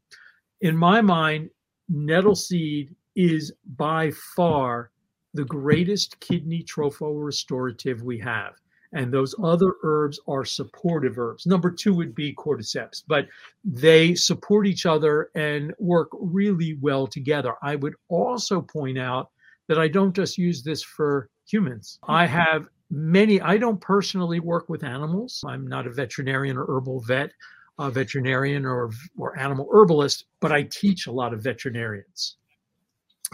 [0.61, 1.51] In my mind,
[1.89, 4.91] nettle seed is by far
[5.35, 8.55] the greatest kidney tropho-restorative we have
[8.95, 11.47] and those other herbs are supportive herbs.
[11.47, 13.27] Number two would be cordyceps, but
[13.65, 17.55] they support each other and work really well together.
[17.61, 19.31] I would also point out
[19.67, 21.99] that I don't just use this for humans.
[22.09, 25.43] I have many, I don't personally work with animals.
[25.47, 27.33] I'm not a veterinarian or herbal vet,
[27.81, 32.37] a veterinarian or, or animal herbalist, but I teach a lot of veterinarians.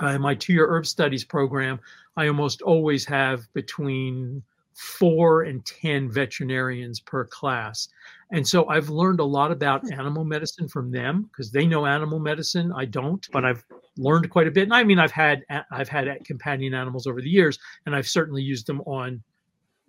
[0.03, 1.79] Uh, in my two year herb studies program,
[2.17, 4.43] I almost always have between
[4.81, 7.89] four and 10 veterinarians per class.
[8.33, 9.93] And so I've learned a lot about hmm.
[9.93, 12.73] animal medicine from them because they know animal medicine.
[12.75, 13.63] I don't, but I've
[13.99, 14.63] learned quite a bit.
[14.63, 18.43] And I mean, I've had I've had companion animals over the years, and I've certainly
[18.43, 19.23] used them on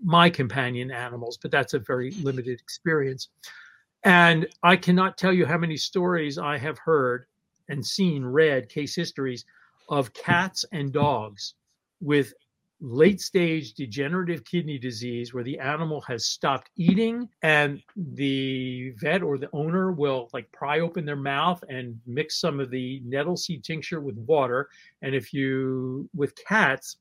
[0.03, 3.29] my companion animals, but that's a very limited experience.
[4.03, 7.27] And I cannot tell you how many stories I have heard
[7.69, 9.45] and seen, read case histories
[9.87, 11.53] of cats and dogs
[12.01, 12.33] with
[12.82, 19.38] late stage degenerative kidney disease where the animal has stopped eating and the vet or
[19.38, 23.63] the owner will like pry open their mouth and mix some of the nettle seed
[23.63, 24.67] tincture with water.
[25.03, 26.97] And if you with cats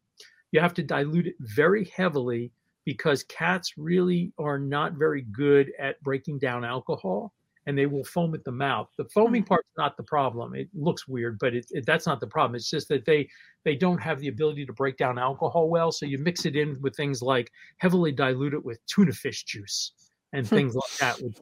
[0.53, 2.51] you have to dilute it very heavily
[2.85, 7.33] because cats really are not very good at breaking down alcohol
[7.71, 8.89] and they will foam at the mouth.
[8.99, 9.49] The foaming mm-hmm.
[9.49, 10.57] part's not the problem.
[10.57, 12.57] It looks weird, but it, it, that's not the problem.
[12.57, 13.29] It's just that they
[13.65, 15.93] they don't have the ability to break down alcohol well.
[15.93, 17.49] So you mix it in with things like
[17.79, 19.93] heavily dilute it with tuna fish juice
[20.33, 20.57] and hmm.
[20.57, 21.23] things like that.
[21.23, 21.37] Which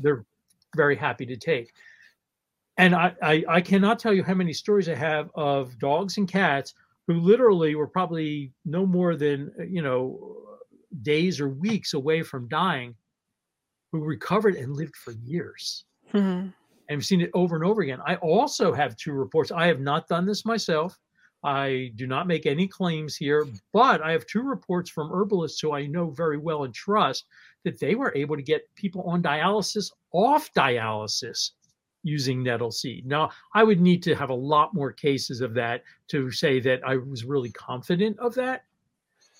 [0.00, 0.24] they're
[0.76, 1.72] very happy to take.
[2.78, 6.28] And I, I I cannot tell you how many stories I have of dogs and
[6.28, 6.74] cats
[7.08, 10.36] who literally were probably no more than you know
[11.02, 12.94] days or weeks away from dying
[13.92, 15.84] who recovered and lived for years.
[16.12, 16.48] Mm-hmm.
[16.88, 18.00] And we've seen it over and over again.
[18.06, 19.52] I also have two reports.
[19.52, 20.98] I have not done this myself.
[21.44, 25.72] I do not make any claims here, but I have two reports from herbalists who
[25.72, 27.26] I know very well and trust
[27.64, 31.50] that they were able to get people on dialysis off dialysis
[32.04, 33.06] using nettle seed.
[33.06, 36.80] Now, I would need to have a lot more cases of that to say that
[36.86, 38.64] I was really confident of that,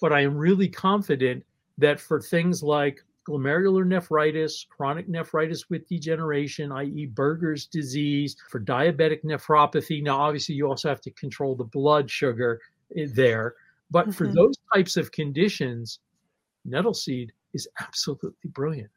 [0.01, 1.45] but I am really confident
[1.79, 9.25] that for things like glomerular nephritis, chronic nephritis with degeneration, i.e., Berger's disease, for diabetic
[9.25, 10.03] nephropathy.
[10.03, 12.61] Now, obviously, you also have to control the blood sugar
[12.97, 13.55] eh, there.
[13.91, 14.13] But mm-hmm.
[14.13, 16.01] for those types of conditions,
[16.65, 18.91] nettle seed is absolutely brilliant.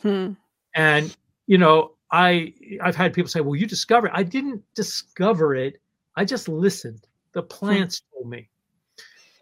[0.00, 0.32] Hmm.
[0.74, 1.16] And,
[1.46, 4.12] you know, I I've had people say, "Well, you discovered." It.
[4.14, 5.80] I didn't discover it.
[6.14, 7.06] I just listened.
[7.32, 7.48] The hmm.
[7.48, 8.48] plants told me.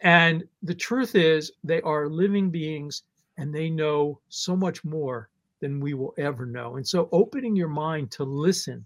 [0.00, 3.02] And the truth is, they are living beings
[3.36, 5.28] and they know so much more
[5.60, 6.76] than we will ever know.
[6.76, 8.84] And so opening your mind to listen.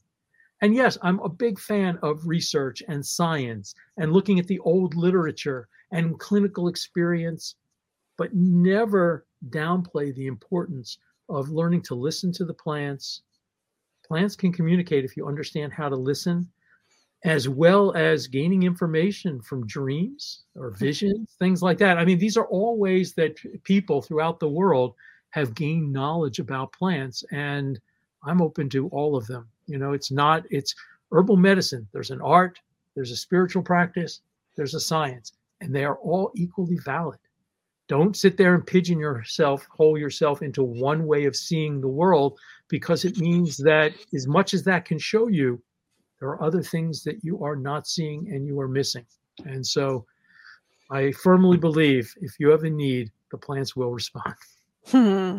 [0.60, 4.94] And yes, I'm a big fan of research and science and looking at the old
[4.94, 7.54] literature and clinical experience,
[8.16, 13.22] but never downplay the importance of learning to listen to the plants.
[14.06, 16.48] Plants can communicate if you understand how to listen
[17.24, 20.76] as well as gaining information from dreams or hmm.
[20.76, 21.98] visions, things like that.
[21.98, 24.94] I mean, these are all ways that people throughout the world
[25.30, 27.78] have gained knowledge about plants, and
[28.24, 29.48] I'm open to all of them.
[29.66, 30.74] You know, it's not, it's
[31.12, 32.58] herbal medicine, there's an art,
[32.94, 34.20] there's a spiritual practice,
[34.56, 37.18] there's a science, and they are all equally valid.
[37.88, 42.38] Don't sit there and pigeon yourself, hole yourself into one way of seeing the world
[42.68, 45.60] because it means that as much as that can show you,
[46.20, 49.04] there are other things that you are not seeing and you are missing.
[49.44, 50.04] And so
[50.90, 54.34] I firmly believe if you have a need, the plants will respond.
[54.86, 55.38] Hmm.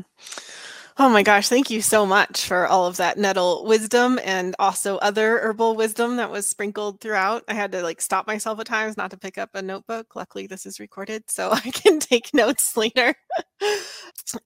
[1.02, 4.98] Oh my gosh, thank you so much for all of that nettle wisdom and also
[4.98, 7.46] other herbal wisdom that was sprinkled throughout.
[7.48, 10.14] I had to like stop myself at times not to pick up a notebook.
[10.18, 13.16] Luckily, this is recorded so I can take notes later.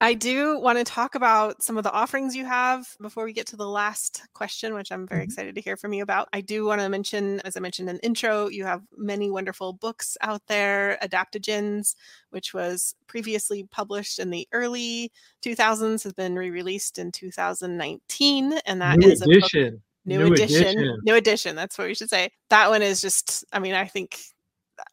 [0.00, 3.48] I do want to talk about some of the offerings you have before we get
[3.48, 5.24] to the last question, which I'm very mm-hmm.
[5.24, 6.28] excited to hear from you about.
[6.32, 10.16] I do want to mention, as I mentioned in intro, you have many wonderful books
[10.20, 11.96] out there, Adaptogens,
[12.34, 15.10] which was previously published in the early
[15.42, 19.80] 2000s, has been re-released in 2019, and that new is edition.
[20.04, 21.56] New, new edition, edition, new edition.
[21.56, 22.30] That's what we should say.
[22.50, 24.18] That one is just, I mean, I think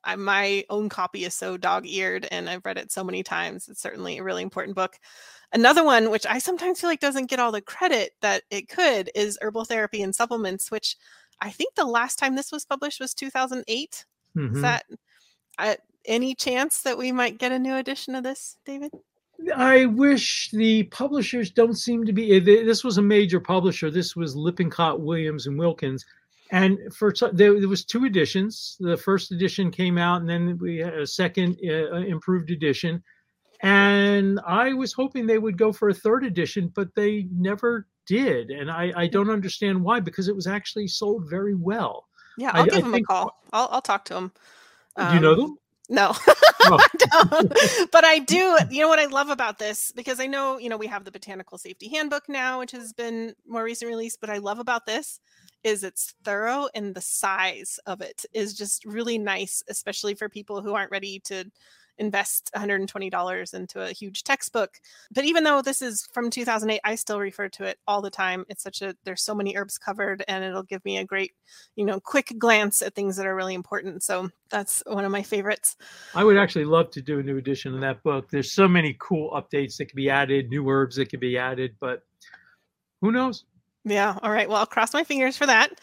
[0.04, 3.68] I, my own copy is so dog-eared, and I've read it so many times.
[3.68, 4.98] It's certainly a really important book.
[5.52, 9.10] Another one, which I sometimes feel like doesn't get all the credit that it could,
[9.16, 10.96] is Herbal Therapy and Supplements, which
[11.42, 14.06] I think the last time this was published was 2008.
[14.38, 14.56] Mm-hmm.
[14.56, 14.86] Is that
[15.58, 15.76] uh,
[16.06, 18.91] any chance that we might get a new edition of this, David?
[19.56, 22.39] I wish the publishers don't seem to be.
[22.39, 23.89] This was a major publisher.
[23.89, 26.06] This was Lippincott, Williams, and Wilkins,
[26.52, 28.78] and for there, there was two editions.
[28.80, 33.02] The first edition came out, and then we had a second uh, improved edition.
[33.62, 38.49] And I was hoping they would go for a third edition, but they never did,
[38.49, 42.08] and I, I don't understand why because it was actually sold very well.
[42.38, 43.39] Yeah, I'll I, give I him a call.
[43.54, 44.32] I'll, I'll talk to him.
[44.95, 45.58] Um, do you know um, them?
[45.92, 46.14] No,
[46.62, 46.80] oh.
[47.92, 48.58] but I do.
[48.70, 51.12] You know what I love about this because I know you know we have the
[51.12, 54.16] Botanical Safety Handbook now, which has been more recent release.
[54.16, 55.20] But I love about this
[55.66, 60.62] is it's thorough and the size of it is just really nice, especially for people
[60.62, 61.44] who aren't ready to
[62.02, 64.80] invest $120 into a huge textbook.
[65.14, 68.43] But even though this is from 2008, I still refer to it all the time.
[68.49, 71.32] It's such a, there's so many herbs covered and it'll give me a great,
[71.76, 74.04] you know, quick glance at things that are really important.
[74.04, 75.78] So that's one of my favorites.
[76.16, 78.30] I would actually love to do a new edition of that book.
[78.30, 81.76] There's so many cool updates that can be added, new herbs that can be added,
[81.80, 82.02] but
[83.02, 83.45] who knows?
[83.84, 84.18] Yeah.
[84.22, 84.47] All right.
[84.47, 85.80] Well, I'll cross my fingers for that.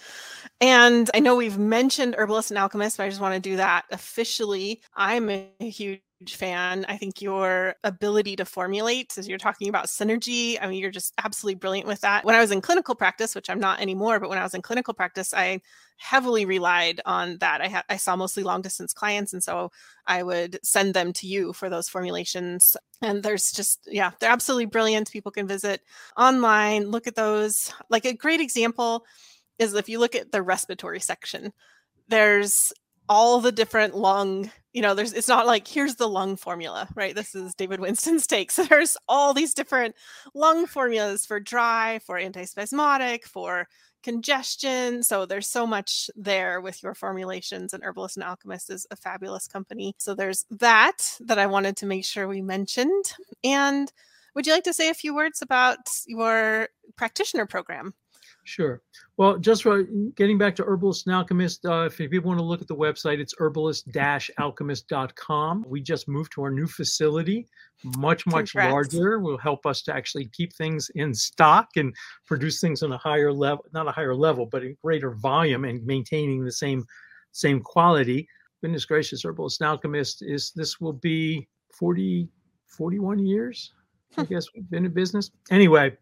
[0.60, 3.86] And I know we've mentioned Herbalist and Alchemist, but I just want to do that
[3.90, 4.80] officially.
[4.94, 6.84] I'm a huge fan.
[6.88, 11.14] I think your ability to formulate, as you're talking about synergy, I mean, you're just
[11.22, 12.24] absolutely brilliant with that.
[12.24, 14.62] When I was in clinical practice, which I'm not anymore, but when I was in
[14.62, 15.60] clinical practice, I
[15.96, 17.60] heavily relied on that.
[17.60, 19.70] I, ha- I saw mostly long distance clients, and so
[20.06, 22.76] I would send them to you for those formulations.
[23.00, 25.12] And there's just, yeah, they're absolutely brilliant.
[25.12, 25.82] People can visit
[26.16, 27.72] online, look at those.
[27.90, 29.04] Like a great example
[29.58, 31.52] is if you look at the respiratory section,
[32.08, 32.72] there's
[33.08, 37.14] all the different lung you know there's it's not like here's the lung formula right?
[37.14, 38.50] This is david winston's take.
[38.58, 39.94] So there's all these different
[40.34, 43.66] lung formulas for dry for antispasmodic for
[44.02, 45.02] congestion.
[45.02, 49.48] So there's so much there with your formulations and herbalist and alchemist is a fabulous
[49.48, 49.94] company.
[49.98, 53.12] So there's that that i wanted to make sure we mentioned.
[53.44, 53.92] And
[54.34, 57.94] would you like to say a few words about your practitioner program
[58.48, 58.80] Sure.
[59.18, 59.82] Well, just for
[60.16, 63.18] getting back to Herbalist and Alchemist, uh, if people want to look at the website,
[63.18, 65.66] it's herbalist-alchemist.com.
[65.68, 67.46] We just moved to our new facility,
[67.98, 68.72] much, much Congrats.
[68.72, 69.18] larger.
[69.18, 71.94] Will help us to actually keep things in stock and
[72.24, 75.84] produce things on a higher level, not a higher level, but a greater volume and
[75.84, 76.86] maintaining the same
[77.32, 78.26] same quality.
[78.62, 81.46] Goodness gracious, Herbalist and Alchemist is this will be
[81.78, 82.30] 40,
[82.66, 83.74] 41 years
[84.16, 85.30] I guess we've been in business.
[85.50, 85.96] Anyway,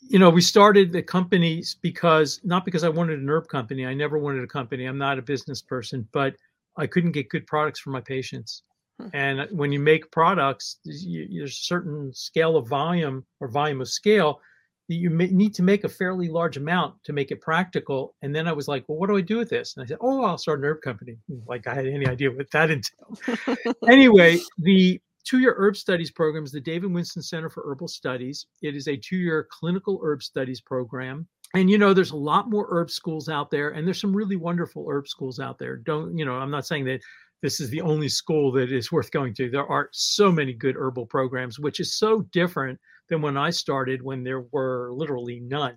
[0.00, 3.86] you know, we started the companies because not because I wanted an herb company.
[3.86, 4.86] I never wanted a company.
[4.86, 6.34] I'm not a business person, but
[6.76, 8.62] I couldn't get good products for my patients.
[9.00, 9.08] Hmm.
[9.12, 13.88] And when you make products, you, there's a certain scale of volume or volume of
[13.88, 14.40] scale
[14.88, 18.16] that you may, need to make a fairly large amount to make it practical.
[18.22, 19.76] And then I was like, well, what do I do with this?
[19.76, 21.16] And I said, oh, I'll start an herb company.
[21.46, 23.76] Like I had any idea what that entailed.
[23.88, 25.00] anyway, the
[25.30, 28.46] two-year herb studies program is the David Winston Center for Herbal Studies.
[28.62, 31.28] It is a two-year clinical herb studies program.
[31.54, 34.34] And you know, there's a lot more herb schools out there, and there's some really
[34.34, 35.76] wonderful herb schools out there.
[35.76, 36.34] Don't you know?
[36.34, 37.00] I'm not saying that
[37.42, 39.48] this is the only school that is worth going to.
[39.48, 44.02] There are so many good herbal programs, which is so different than when I started,
[44.02, 45.76] when there were literally none.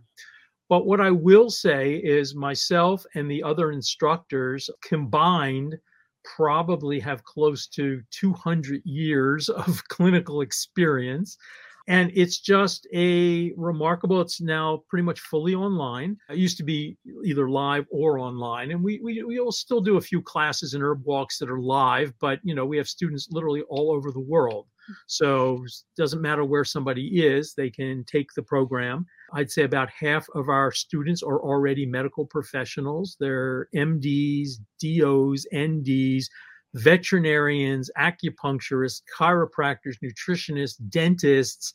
[0.68, 5.78] But what I will say is, myself and the other instructors combined
[6.24, 11.38] probably have close to 200 years of clinical experience.
[11.88, 16.18] And it's just a remarkable, it's now pretty much fully online.
[16.30, 18.72] It used to be either live or online.
[18.72, 21.60] And we, we, we will still do a few classes and herb walks that are
[21.60, 24.68] live, but you know, we have students literally all over the world.
[24.88, 24.94] Hmm.
[25.08, 29.06] So it doesn't matter where somebody is, they can take the program.
[29.34, 33.18] I'd say about half of our students are already medical professionals.
[33.20, 36.26] They're MDs, DOs, NDs,
[36.76, 41.74] veterinarians, acupuncturists, chiropractors, nutritionists, dentists,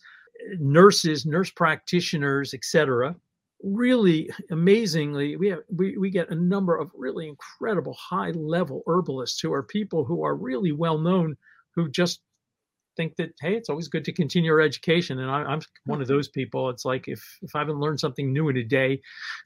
[0.59, 3.17] nurses, nurse practitioners, etc.
[3.63, 9.41] Really amazingly, we have we, we get a number of really incredible high level herbalists
[9.41, 11.37] who are people who are really well known
[11.75, 12.21] who just
[12.99, 15.21] think that hey, it's always good to continue our education.
[15.21, 15.91] And I, am hmm.
[15.91, 16.69] one of those people.
[16.69, 19.01] It's like if if I haven't learned something new in a day,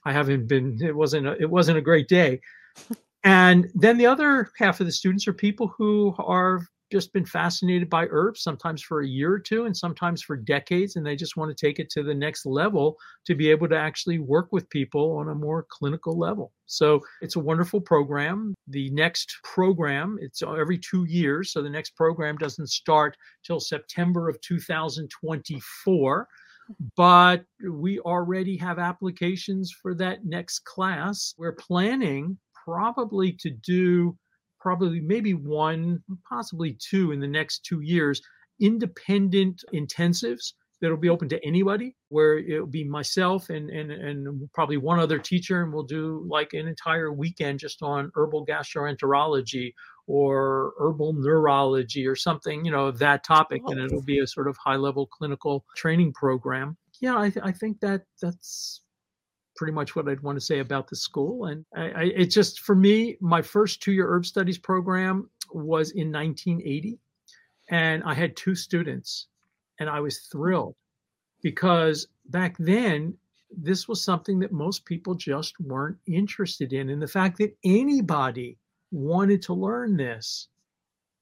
[0.04, 0.78] I haven't been.
[0.82, 1.28] It wasn't.
[1.28, 2.40] A, it wasn't a great day.
[3.24, 7.88] And then the other half of the students are people who are just been fascinated
[7.88, 11.38] by herbs, sometimes for a year or two, and sometimes for decades, and they just
[11.38, 14.68] want to take it to the next level to be able to actually work with
[14.68, 16.52] people on a more clinical level.
[16.66, 18.54] So it's a wonderful program.
[18.68, 21.50] The next program, it's every two years.
[21.50, 26.28] So the next program doesn't start till September of 2024
[26.96, 31.34] but we already have applications for that next class.
[31.36, 34.16] We're planning probably to do
[34.62, 38.22] probably maybe one, possibly two in the next two years,
[38.60, 44.76] independent intensives that'll be open to anybody where it'll be myself and and and probably
[44.76, 49.72] one other teacher and we'll do like an entire weekend just on herbal gastroenterology
[50.08, 53.84] or herbal neurology or something you know that topic and oh.
[53.84, 56.76] it'll be a sort of high level clinical training program.
[57.00, 58.82] Yeah i, th- I think that that's
[59.62, 61.44] pretty much what I'd want to say about the school.
[61.44, 65.92] And I, I, it just, for me, my first two year herb studies program was
[65.92, 66.98] in 1980.
[67.70, 69.28] And I had two students,
[69.78, 70.74] and I was thrilled
[71.44, 73.16] because back then,
[73.56, 76.90] this was something that most people just weren't interested in.
[76.90, 78.58] And the fact that anybody
[78.90, 80.48] wanted to learn this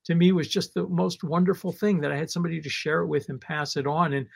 [0.06, 3.06] to me was just the most wonderful thing that I had somebody to share it
[3.06, 4.14] with and pass it on.
[4.14, 4.26] And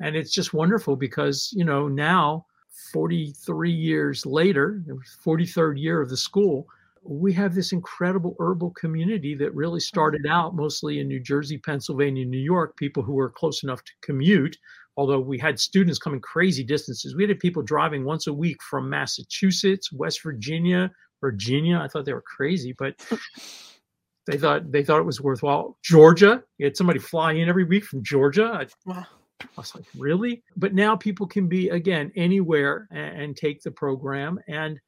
[0.00, 2.44] and it's just wonderful because, you know, now
[2.92, 4.82] 43 years later,
[5.24, 6.66] 43rd year of the school,
[7.02, 12.24] we have this incredible herbal community that really started out mostly in New Jersey, Pennsylvania,
[12.24, 14.56] New York, people who were close enough to commute.
[14.96, 18.88] Although we had students coming crazy distances, we had people driving once a week from
[18.88, 20.90] Massachusetts, West Virginia,
[21.20, 21.78] Virginia.
[21.78, 22.94] I thought they were crazy, but
[24.26, 25.76] they thought they thought it was worthwhile.
[25.82, 28.66] Georgia, you had somebody fly in every week from Georgia.
[28.86, 29.04] Wow.
[29.40, 30.42] I was like, really?
[30.56, 34.38] But now people can be, again, anywhere and, and take the program.
[34.48, 34.80] And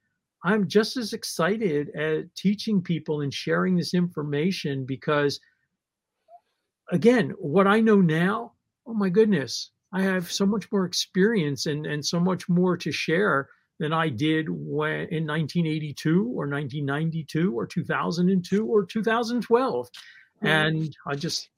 [0.45, 5.41] I'm just as excited at teaching people and sharing this information because,
[6.93, 8.53] again, what I know now,
[8.87, 12.93] oh my goodness, I have so much more experience and, and so much more to
[12.93, 13.49] share
[13.79, 19.87] than I did when in 1982 or 1992 or 2002 or 2012.
[19.87, 20.47] Mm-hmm.
[20.47, 21.51] And I just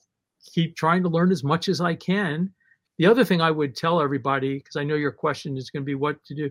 [0.53, 2.53] keep trying to learn as much as I can
[2.99, 5.87] the other thing I would tell everybody, because I know your question is going to
[5.87, 6.51] be what to do,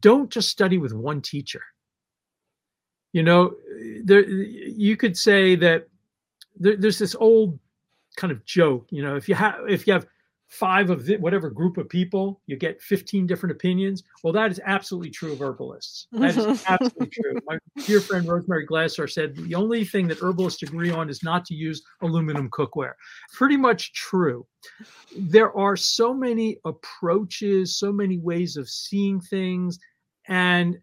[0.00, 1.62] don't just study with one teacher.
[3.12, 3.54] You know,
[4.02, 5.86] there you could say that
[6.56, 7.58] there, there's this old
[8.16, 8.86] kind of joke.
[8.90, 10.06] You know, if you have if you have
[10.52, 14.02] five of the, whatever group of people, you get 15 different opinions.
[14.22, 16.08] Well, that is absolutely true of herbalists.
[16.12, 17.38] That is absolutely true.
[17.46, 21.46] My dear friend Rosemary Gladstar said the only thing that herbalists agree on is not
[21.46, 22.92] to use aluminum cookware.
[23.32, 24.46] Pretty much true.
[25.16, 29.78] There are so many approaches, so many ways of seeing things.
[30.28, 30.76] And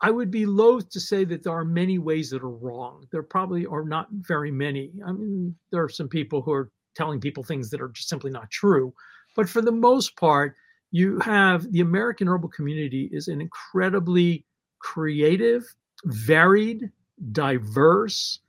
[0.00, 3.04] I would be loath to say that there are many ways that are wrong.
[3.10, 4.92] There probably are not very many.
[5.04, 8.30] I mean, there are some people who are telling people things that are just simply
[8.30, 8.92] not true.
[9.36, 10.56] But for the most part,
[10.90, 14.44] you have the American herbal community is an incredibly
[14.80, 15.64] creative,
[16.04, 16.90] varied,
[17.32, 18.40] diverse,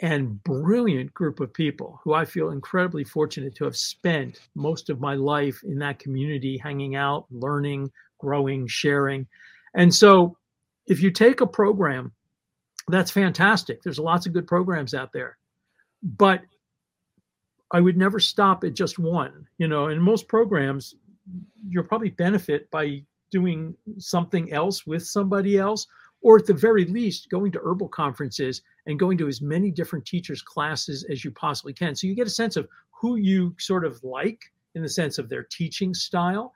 [0.00, 5.00] and brilliant group of people who I feel incredibly fortunate to have spent most of
[5.00, 9.26] my life in that community, hanging out, learning, growing, sharing.
[9.74, 10.36] And so,
[10.86, 12.12] if you take a program,
[12.88, 13.82] that's fantastic.
[13.82, 15.36] There's lots of good programs out there.
[16.02, 16.42] But
[17.72, 19.46] I would never stop at just one.
[19.58, 20.94] You know, in most programs,
[21.68, 25.86] you'll probably benefit by doing something else with somebody else,
[26.22, 30.06] or at the very least, going to herbal conferences and going to as many different
[30.06, 31.94] teachers' classes as you possibly can.
[31.94, 34.40] So you get a sense of who you sort of like
[34.74, 36.54] in the sense of their teaching style,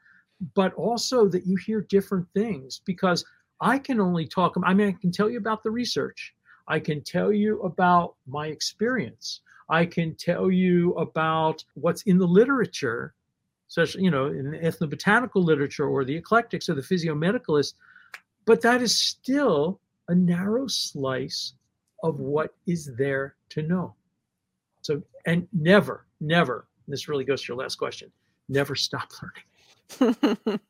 [0.55, 3.25] but also that you hear different things because
[3.61, 6.35] I can only talk, I mean, I can tell you about the research.
[6.69, 9.41] I can tell you about my experience.
[9.69, 13.15] I can tell you about what's in the literature,
[13.69, 17.75] especially, you know, in the ethnobotanical literature or the eclectics or the physiomedicalists.
[18.45, 21.55] But that is still a narrow slice
[22.03, 23.95] of what is there to know.
[24.83, 28.11] So, and never, never, this really goes to your last question,
[28.49, 29.11] never stop
[30.01, 30.61] learning.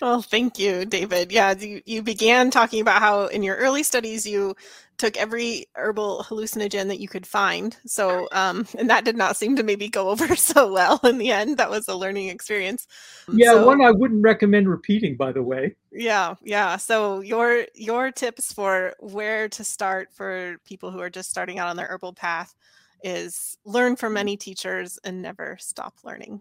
[0.00, 1.32] well, thank you, David.
[1.32, 4.54] Yeah, you, you began talking about how in your early studies you
[4.98, 7.76] took every herbal hallucinogen that you could find.
[7.86, 11.30] So, um, and that did not seem to maybe go over so well in the
[11.30, 11.56] end.
[11.58, 12.86] That was a learning experience.
[13.32, 15.74] Yeah, so, one I wouldn't recommend repeating, by the way.
[15.92, 16.76] Yeah, yeah.
[16.76, 21.68] So your your tips for where to start for people who are just starting out
[21.68, 22.54] on their herbal path
[23.02, 26.40] is learn from many teachers and never stop learning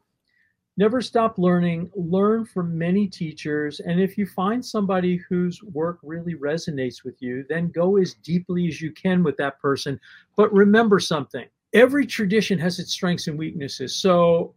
[0.78, 1.90] never stop learning.
[1.96, 3.80] Learn from many teachers.
[3.80, 8.68] And if you find somebody whose work really resonates with you then go as deeply
[8.68, 10.00] as you can with that person.
[10.36, 11.46] But remember something.
[11.74, 13.96] Every tradition has its strengths and weaknesses.
[13.96, 14.54] So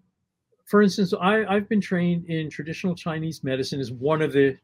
[0.68, 4.56] for instance I, i've been trained in traditional chinese medicine is one of the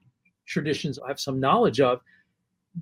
[0.47, 2.01] traditions i have some knowledge of.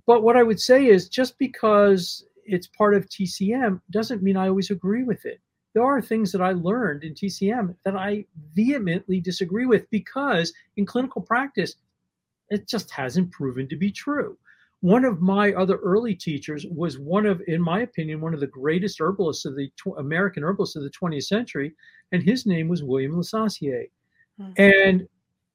[0.06, 4.48] But what i would say is just because it's part of tcm doesn't mean i
[4.48, 5.40] always agree with it
[5.74, 10.86] there are things that I learned in TCM that I vehemently disagree with because in
[10.86, 11.76] clinical practice,
[12.50, 14.36] it just hasn't proven to be true.
[14.80, 18.48] One of my other early teachers was one of, in my opinion, one of the
[18.48, 21.72] greatest herbalists of the tw- American herbalists of the 20th century,
[22.10, 23.88] and his name was William Lesassier.
[24.40, 24.52] Mm-hmm.
[24.60, 25.08] And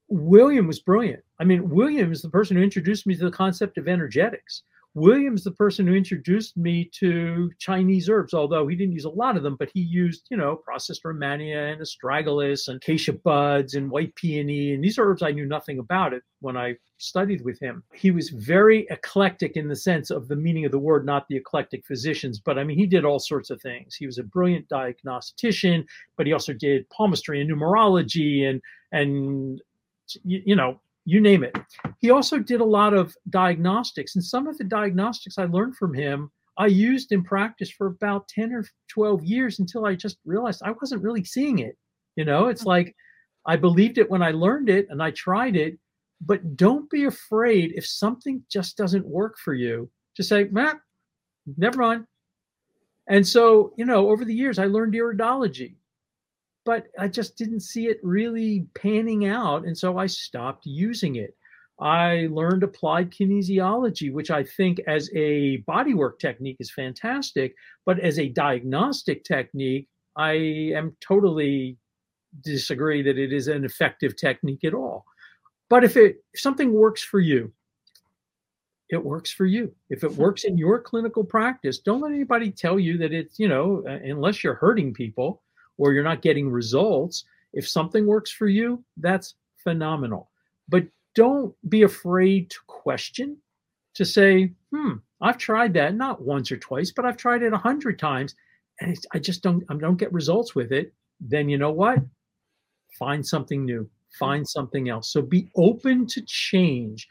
[0.08, 1.22] William was brilliant.
[1.38, 4.62] I mean, William is the person who introduced me to the concept of energetics.
[4.94, 9.36] William's the person who introduced me to Chinese herbs, although he didn't use a lot
[9.36, 13.90] of them, but he used, you know, processed Rehmannia and astragalus and acacia buds and
[13.90, 14.72] white peony.
[14.72, 17.84] And these herbs I knew nothing about it when I studied with him.
[17.92, 21.36] He was very eclectic in the sense of the meaning of the word, not the
[21.36, 23.94] eclectic physicians, but I mean, he did all sorts of things.
[23.94, 25.86] He was a brilliant diagnostician,
[26.16, 28.60] but he also did palmistry and numerology and,
[28.90, 29.62] and,
[30.24, 31.56] you know, you name it.
[32.00, 35.94] He also did a lot of diagnostics, and some of the diagnostics I learned from
[35.94, 40.60] him, I used in practice for about 10 or 12 years until I just realized
[40.62, 41.78] I wasn't really seeing it.
[42.16, 42.68] You know, it's mm-hmm.
[42.68, 42.96] like
[43.46, 45.78] I believed it when I learned it and I tried it,
[46.20, 49.90] but don't be afraid if something just doesn't work for you.
[50.14, 50.76] Just say, Matt,
[51.56, 52.04] never mind.
[53.06, 55.77] And so, you know, over the years, I learned iridology
[56.64, 59.64] but I just didn't see it really panning out.
[59.64, 61.34] And so I stopped using it.
[61.80, 67.54] I learned applied kinesiology, which I think as a bodywork technique is fantastic,
[67.86, 70.32] but as a diagnostic technique, I
[70.74, 71.78] am totally
[72.42, 75.04] disagree that it is an effective technique at all.
[75.70, 77.52] But if it if something works for you,
[78.88, 79.74] it works for you.
[79.90, 80.20] If it hmm.
[80.20, 83.98] works in your clinical practice, don't let anybody tell you that it's, you know, uh,
[84.04, 85.42] unless you're hurting people,
[85.78, 90.30] or you're not getting results, if something works for you, that's phenomenal.
[90.68, 90.84] But
[91.14, 93.38] don't be afraid to question,
[93.94, 97.58] to say, hmm, I've tried that not once or twice, but I've tried it a
[97.58, 98.34] hundred times
[98.80, 100.92] and I just don't I don't get results with it.
[101.20, 101.98] Then you know what?
[102.98, 103.88] Find something new.
[104.18, 105.12] Find something else.
[105.12, 107.06] So be open to change.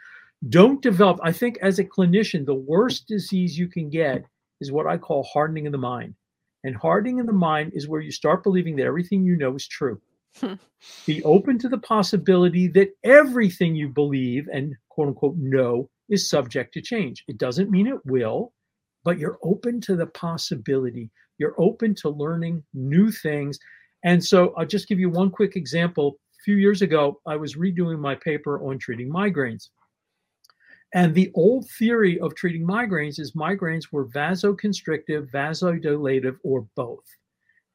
[0.49, 1.19] Don't develop.
[1.23, 4.23] I think as a clinician, the worst disease you can get
[4.61, 6.13] is what I call hardening of the mind.
[6.63, 9.67] And hardening in the mind is where you start believing that everything you know is
[9.67, 10.01] true.
[11.05, 16.73] Be open to the possibility that everything you believe and quote unquote know is subject
[16.73, 17.23] to change.
[17.27, 18.53] It doesn't mean it will,
[19.03, 21.09] but you're open to the possibility.
[21.37, 23.59] You're open to learning new things.
[24.03, 26.17] And so I'll just give you one quick example.
[26.39, 29.69] A few years ago, I was redoing my paper on treating migraines.
[30.93, 37.03] And the old theory of treating migraines is migraines were vasoconstrictive, vasodilative, or both.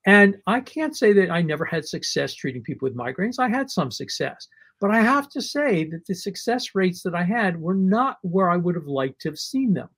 [0.07, 3.39] And I can't say that I never had success treating people with migraines.
[3.39, 4.49] I had some success.
[4.81, 8.51] But I have to say that the success rates that I had were not where
[8.51, 9.89] I would have liked to have seen them,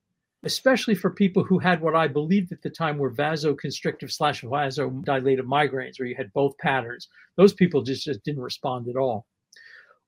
[0.43, 5.47] especially for people who had what I believed at the time were vasoconstrictive slash vasodilative
[5.47, 7.07] migraines, where you had both patterns.
[7.35, 9.25] Those people just, just didn't respond at all.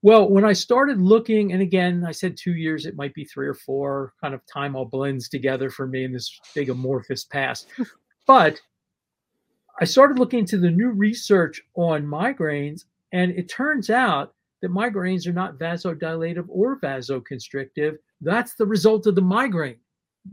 [0.04, 3.48] Well, when I started looking, and again, I said two years, it might be three
[3.48, 7.68] or four, kind of time all blends together for me in this big amorphous past.
[8.28, 8.62] but
[9.80, 15.28] I started looking into the new research on migraines, and it turns out that migraines
[15.28, 17.98] are not vasodilative or vasoconstrictive.
[18.22, 19.80] That's the result of the migraine.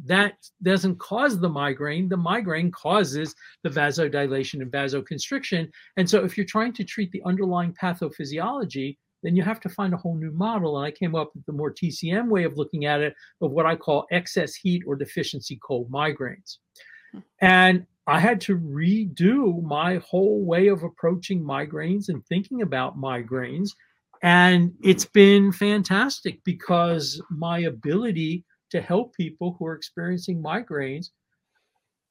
[0.07, 2.09] That doesn't cause the migraine.
[2.09, 5.71] The migraine causes the vasodilation and vasoconstriction.
[5.97, 9.95] And so, if you're trying to treat the underlying pathophysiology, then you have to find
[9.95, 10.77] a whole new model.
[10.77, 13.67] And I came up with the more TCM way of looking at it of what
[13.67, 16.59] I call excess heat or deficiency cold migraines.
[17.13, 17.19] Hmm.
[17.41, 23.71] And I had to redo my whole way of approaching migraines and thinking about migraines.
[24.23, 31.07] And it's been fantastic because my ability to help people who are experiencing migraines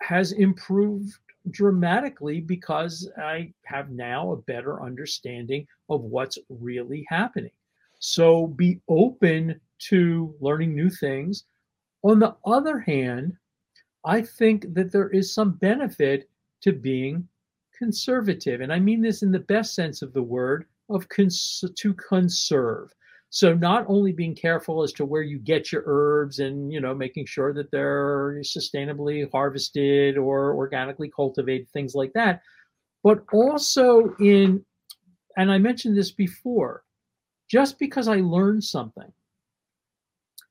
[0.02, 1.14] has improved
[1.52, 7.52] dramatically because I have now a better understanding of what's really happening.
[8.00, 9.60] So be open
[9.90, 11.46] to learning new things.
[12.04, 13.36] On the other hand,
[14.06, 16.30] I think that there is some benefit
[16.62, 17.28] to being
[17.78, 18.62] conservative.
[18.62, 22.94] And I mean this in the best sense of the word of cons- to conserve.
[23.34, 26.94] So not only being careful as to where you get your herbs and you know
[26.94, 32.44] making sure that they're sustainably harvested or organically cultivated things like that,
[33.04, 34.64] but also in
[35.36, 36.84] and I mentioned this before,
[37.50, 39.12] just because I learned something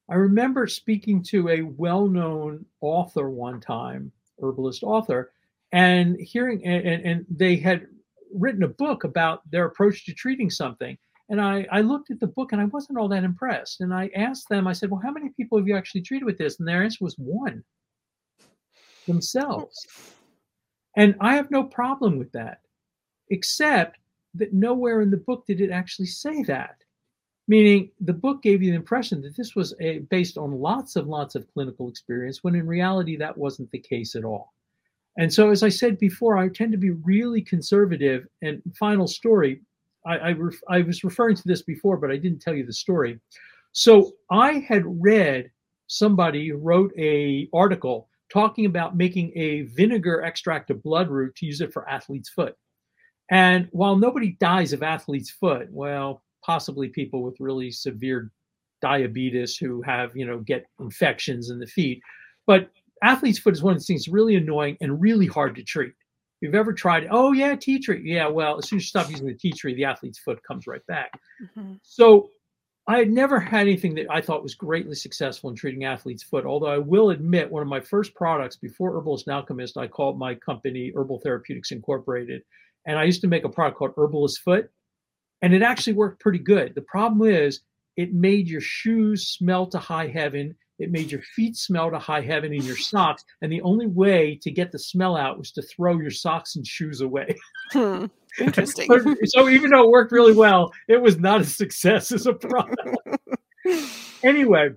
[0.09, 5.32] I remember speaking to a well known author one time, herbalist author,
[5.72, 7.86] and hearing, and, and they had
[8.34, 10.98] written a book about their approach to treating something.
[11.32, 13.80] And I, I looked at the book and I wasn't all that impressed.
[13.80, 16.36] And I asked them, I said, Well, how many people have you actually treated with
[16.36, 16.59] this?
[16.59, 17.64] And their answer was one
[19.06, 19.86] themselves.
[20.94, 22.60] And I have no problem with that,
[23.30, 23.98] except
[24.34, 26.76] that nowhere in the book did it actually say that
[27.48, 31.09] meaning the book gave you the impression that this was a, based on lots and
[31.09, 34.54] lots of clinical experience when in reality that wasn't the case at all
[35.18, 39.60] and so as i said before i tend to be really conservative and final story
[40.06, 42.72] I, I, ref, I was referring to this before but i didn't tell you the
[42.72, 43.18] story
[43.72, 45.50] so i had read
[45.86, 51.72] somebody wrote a article talking about making a vinegar extract of bloodroot to use it
[51.72, 52.56] for athlete's foot
[53.30, 58.30] and while nobody dies of athlete's foot well possibly people with really severe
[58.82, 62.02] diabetes who have, you know, get infections in the feet.
[62.46, 62.70] But
[63.02, 65.94] athlete's foot is one of these things really annoying and really hard to treat.
[66.43, 68.02] You've ever tried, oh yeah, tea tree.
[68.05, 70.66] Yeah, well, as soon as you stop using the tea tree, the athlete's foot comes
[70.66, 71.12] right back.
[71.43, 71.74] Mm-hmm.
[71.82, 72.28] So
[72.86, 76.44] I had never had anything that I thought was greatly successful in treating athlete's foot.
[76.44, 80.19] Although I will admit, one of my first products before Herbalist and Alchemist, I called
[80.19, 82.43] my company Herbal Therapeutics Incorporated,
[82.85, 84.69] and I used to make a product called Herbalist Foot
[85.43, 86.74] and it actually worked pretty good.
[86.74, 87.60] The problem is
[87.97, 90.55] it made your shoes smell to high heaven.
[90.78, 93.24] It made your feet smell to high heaven in your socks.
[93.40, 96.66] And the only way to get the smell out was to throw your socks and
[96.66, 97.36] shoes away.
[97.73, 98.05] Hmm,
[98.39, 98.86] interesting.
[98.86, 102.35] so, so even though it worked really well, it was not a success as a
[102.35, 102.77] product.
[104.23, 104.69] anyway,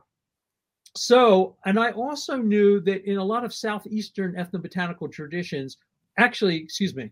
[0.95, 5.77] so, and I also knew that in a lot of Southeastern ethnobotanical traditions,
[6.17, 7.11] actually, excuse me,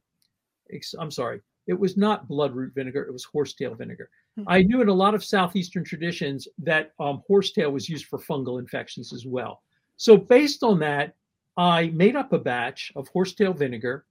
[0.98, 4.10] I'm sorry, it was not bloodroot vinegar, it was horsetail vinegar.
[4.38, 4.50] Mm-hmm.
[4.50, 8.60] I knew in a lot of Southeastern traditions that um, horsetail was used for fungal
[8.60, 9.62] infections as well.
[9.96, 11.16] So, based on that,
[11.56, 14.06] I made up a batch of horsetail vinegar,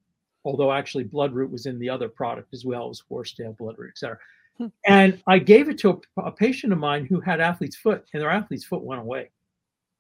[0.44, 4.18] although actually bloodroot was in the other product as well as horsetail, bloodroot, etc.
[4.58, 4.66] Hmm.
[4.86, 8.22] And I gave it to a, a patient of mine who had athlete's foot, and
[8.22, 9.30] their athlete's foot went away.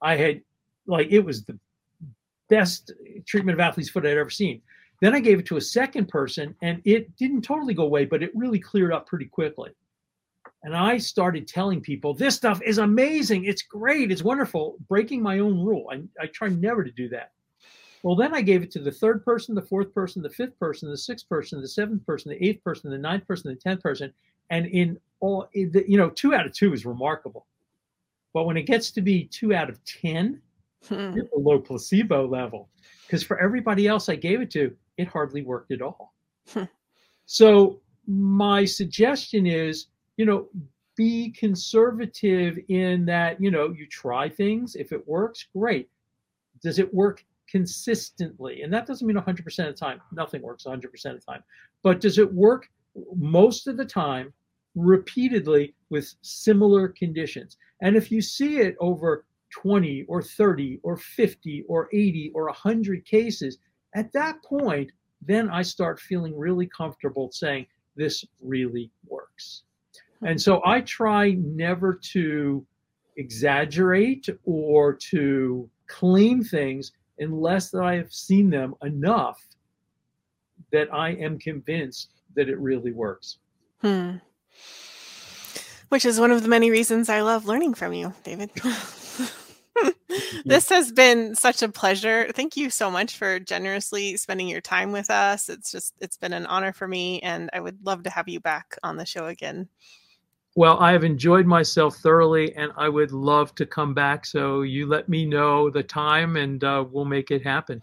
[0.00, 0.42] I had,
[0.86, 1.58] like, it was the
[2.48, 2.92] best
[3.26, 4.62] treatment of athlete's foot I'd ever seen.
[5.02, 8.22] Then I gave it to a second person and it didn't totally go away, but
[8.22, 9.72] it really cleared up pretty quickly.
[10.62, 13.44] And I started telling people, this stuff is amazing.
[13.44, 14.12] It's great.
[14.12, 14.76] It's wonderful.
[14.88, 15.88] Breaking my own rule.
[15.90, 17.32] I, I try never to do that.
[18.04, 20.88] Well, then I gave it to the third person, the fourth person, the fifth person,
[20.88, 24.12] the sixth person, the seventh person, the eighth person, the ninth person, the tenth person.
[24.50, 27.48] And in all, you know, two out of two is remarkable.
[28.32, 30.40] But when it gets to be two out of 10,
[30.86, 31.12] hmm.
[31.12, 32.68] you're below placebo level.
[33.04, 36.14] Because for everybody else I gave it to, it hardly worked at all.
[36.52, 36.64] Hmm.
[37.24, 39.86] so my suggestion is,
[40.16, 40.48] you know,
[40.96, 44.74] be conservative in that, you know, you try things.
[44.74, 45.88] If it works, great.
[46.62, 48.62] Does it work consistently?
[48.62, 50.00] And that doesn't mean 100% of the time.
[50.12, 51.42] Nothing works 100% of the time.
[51.82, 52.68] But does it work
[53.16, 54.32] most of the time,
[54.74, 57.56] repeatedly with similar conditions?
[57.80, 63.04] And if you see it over 20 or 30 or 50 or 80 or 100
[63.04, 63.58] cases,
[63.94, 64.90] at that point,
[65.20, 67.66] then I start feeling really comfortable saying,
[67.96, 69.62] this really works.
[70.22, 72.64] And so I try never to
[73.16, 79.40] exaggerate or to claim things unless that I have seen them enough
[80.72, 83.38] that I am convinced that it really works.
[83.82, 84.16] Hmm.
[85.90, 88.50] Which is one of the many reasons I love learning from you, David.
[90.44, 92.30] this has been such a pleasure.
[92.34, 95.48] Thank you so much for generously spending your time with us.
[95.48, 98.40] It's just it's been an honor for me and I would love to have you
[98.40, 99.68] back on the show again.
[100.54, 104.26] Well, I have enjoyed myself thoroughly and I would love to come back.
[104.26, 107.80] So you let me know the time and uh, we'll make it happen.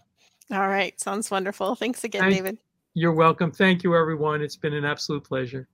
[0.52, 0.98] All right.
[1.00, 1.74] Sounds wonderful.
[1.74, 2.58] Thanks again, Thank, David.
[2.94, 3.50] You're welcome.
[3.50, 4.40] Thank you, everyone.
[4.40, 5.68] It's been an absolute pleasure.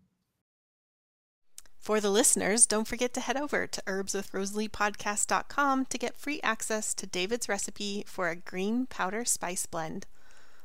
[1.87, 7.07] For the listeners, don't forget to head over to herbswithrosaliePodcast.com to get free access to
[7.07, 10.05] David's recipe for a green powder spice blend.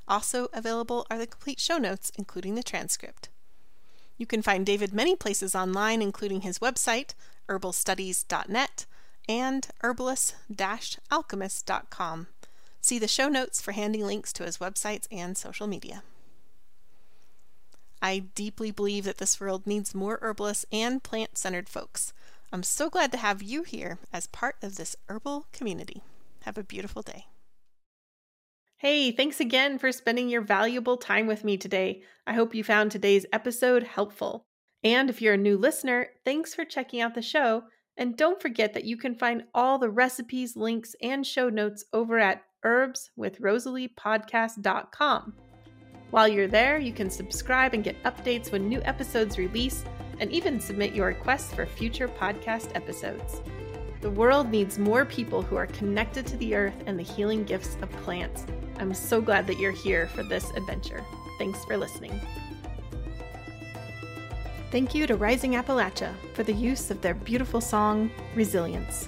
[0.07, 3.29] Also available are the complete show notes, including the transcript.
[4.17, 7.13] You can find David many places online, including his website,
[7.47, 8.87] herbalstudies.net,
[9.29, 12.27] and herbalist-alchemist.com.
[12.81, 16.01] See the show notes for handy links to his websites and social media.
[18.01, 22.13] I deeply believe that this world needs more herbalists and plant centered folks.
[22.51, 26.01] I'm so glad to have you here as part of this herbal community.
[26.41, 27.27] Have a beautiful day.
[28.77, 32.01] Hey, thanks again for spending your valuable time with me today.
[32.25, 34.47] I hope you found today's episode helpful.
[34.83, 37.65] And if you're a new listener, thanks for checking out the show.
[37.95, 42.17] And don't forget that you can find all the recipes, links, and show notes over
[42.17, 45.33] at herbswithrosaliepodcast.com.
[46.11, 49.83] While you're there, you can subscribe and get updates when new episodes release
[50.19, 53.41] and even submit your requests for future podcast episodes.
[54.01, 57.77] The world needs more people who are connected to the earth and the healing gifts
[57.81, 58.45] of plants.
[58.77, 61.03] I'm so glad that you're here for this adventure.
[61.37, 62.19] Thanks for listening.
[64.69, 69.07] Thank you to Rising Appalachia for the use of their beautiful song, Resilience.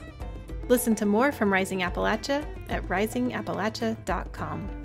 [0.70, 4.83] Listen to more from Rising Appalachia at risingappalachia.com.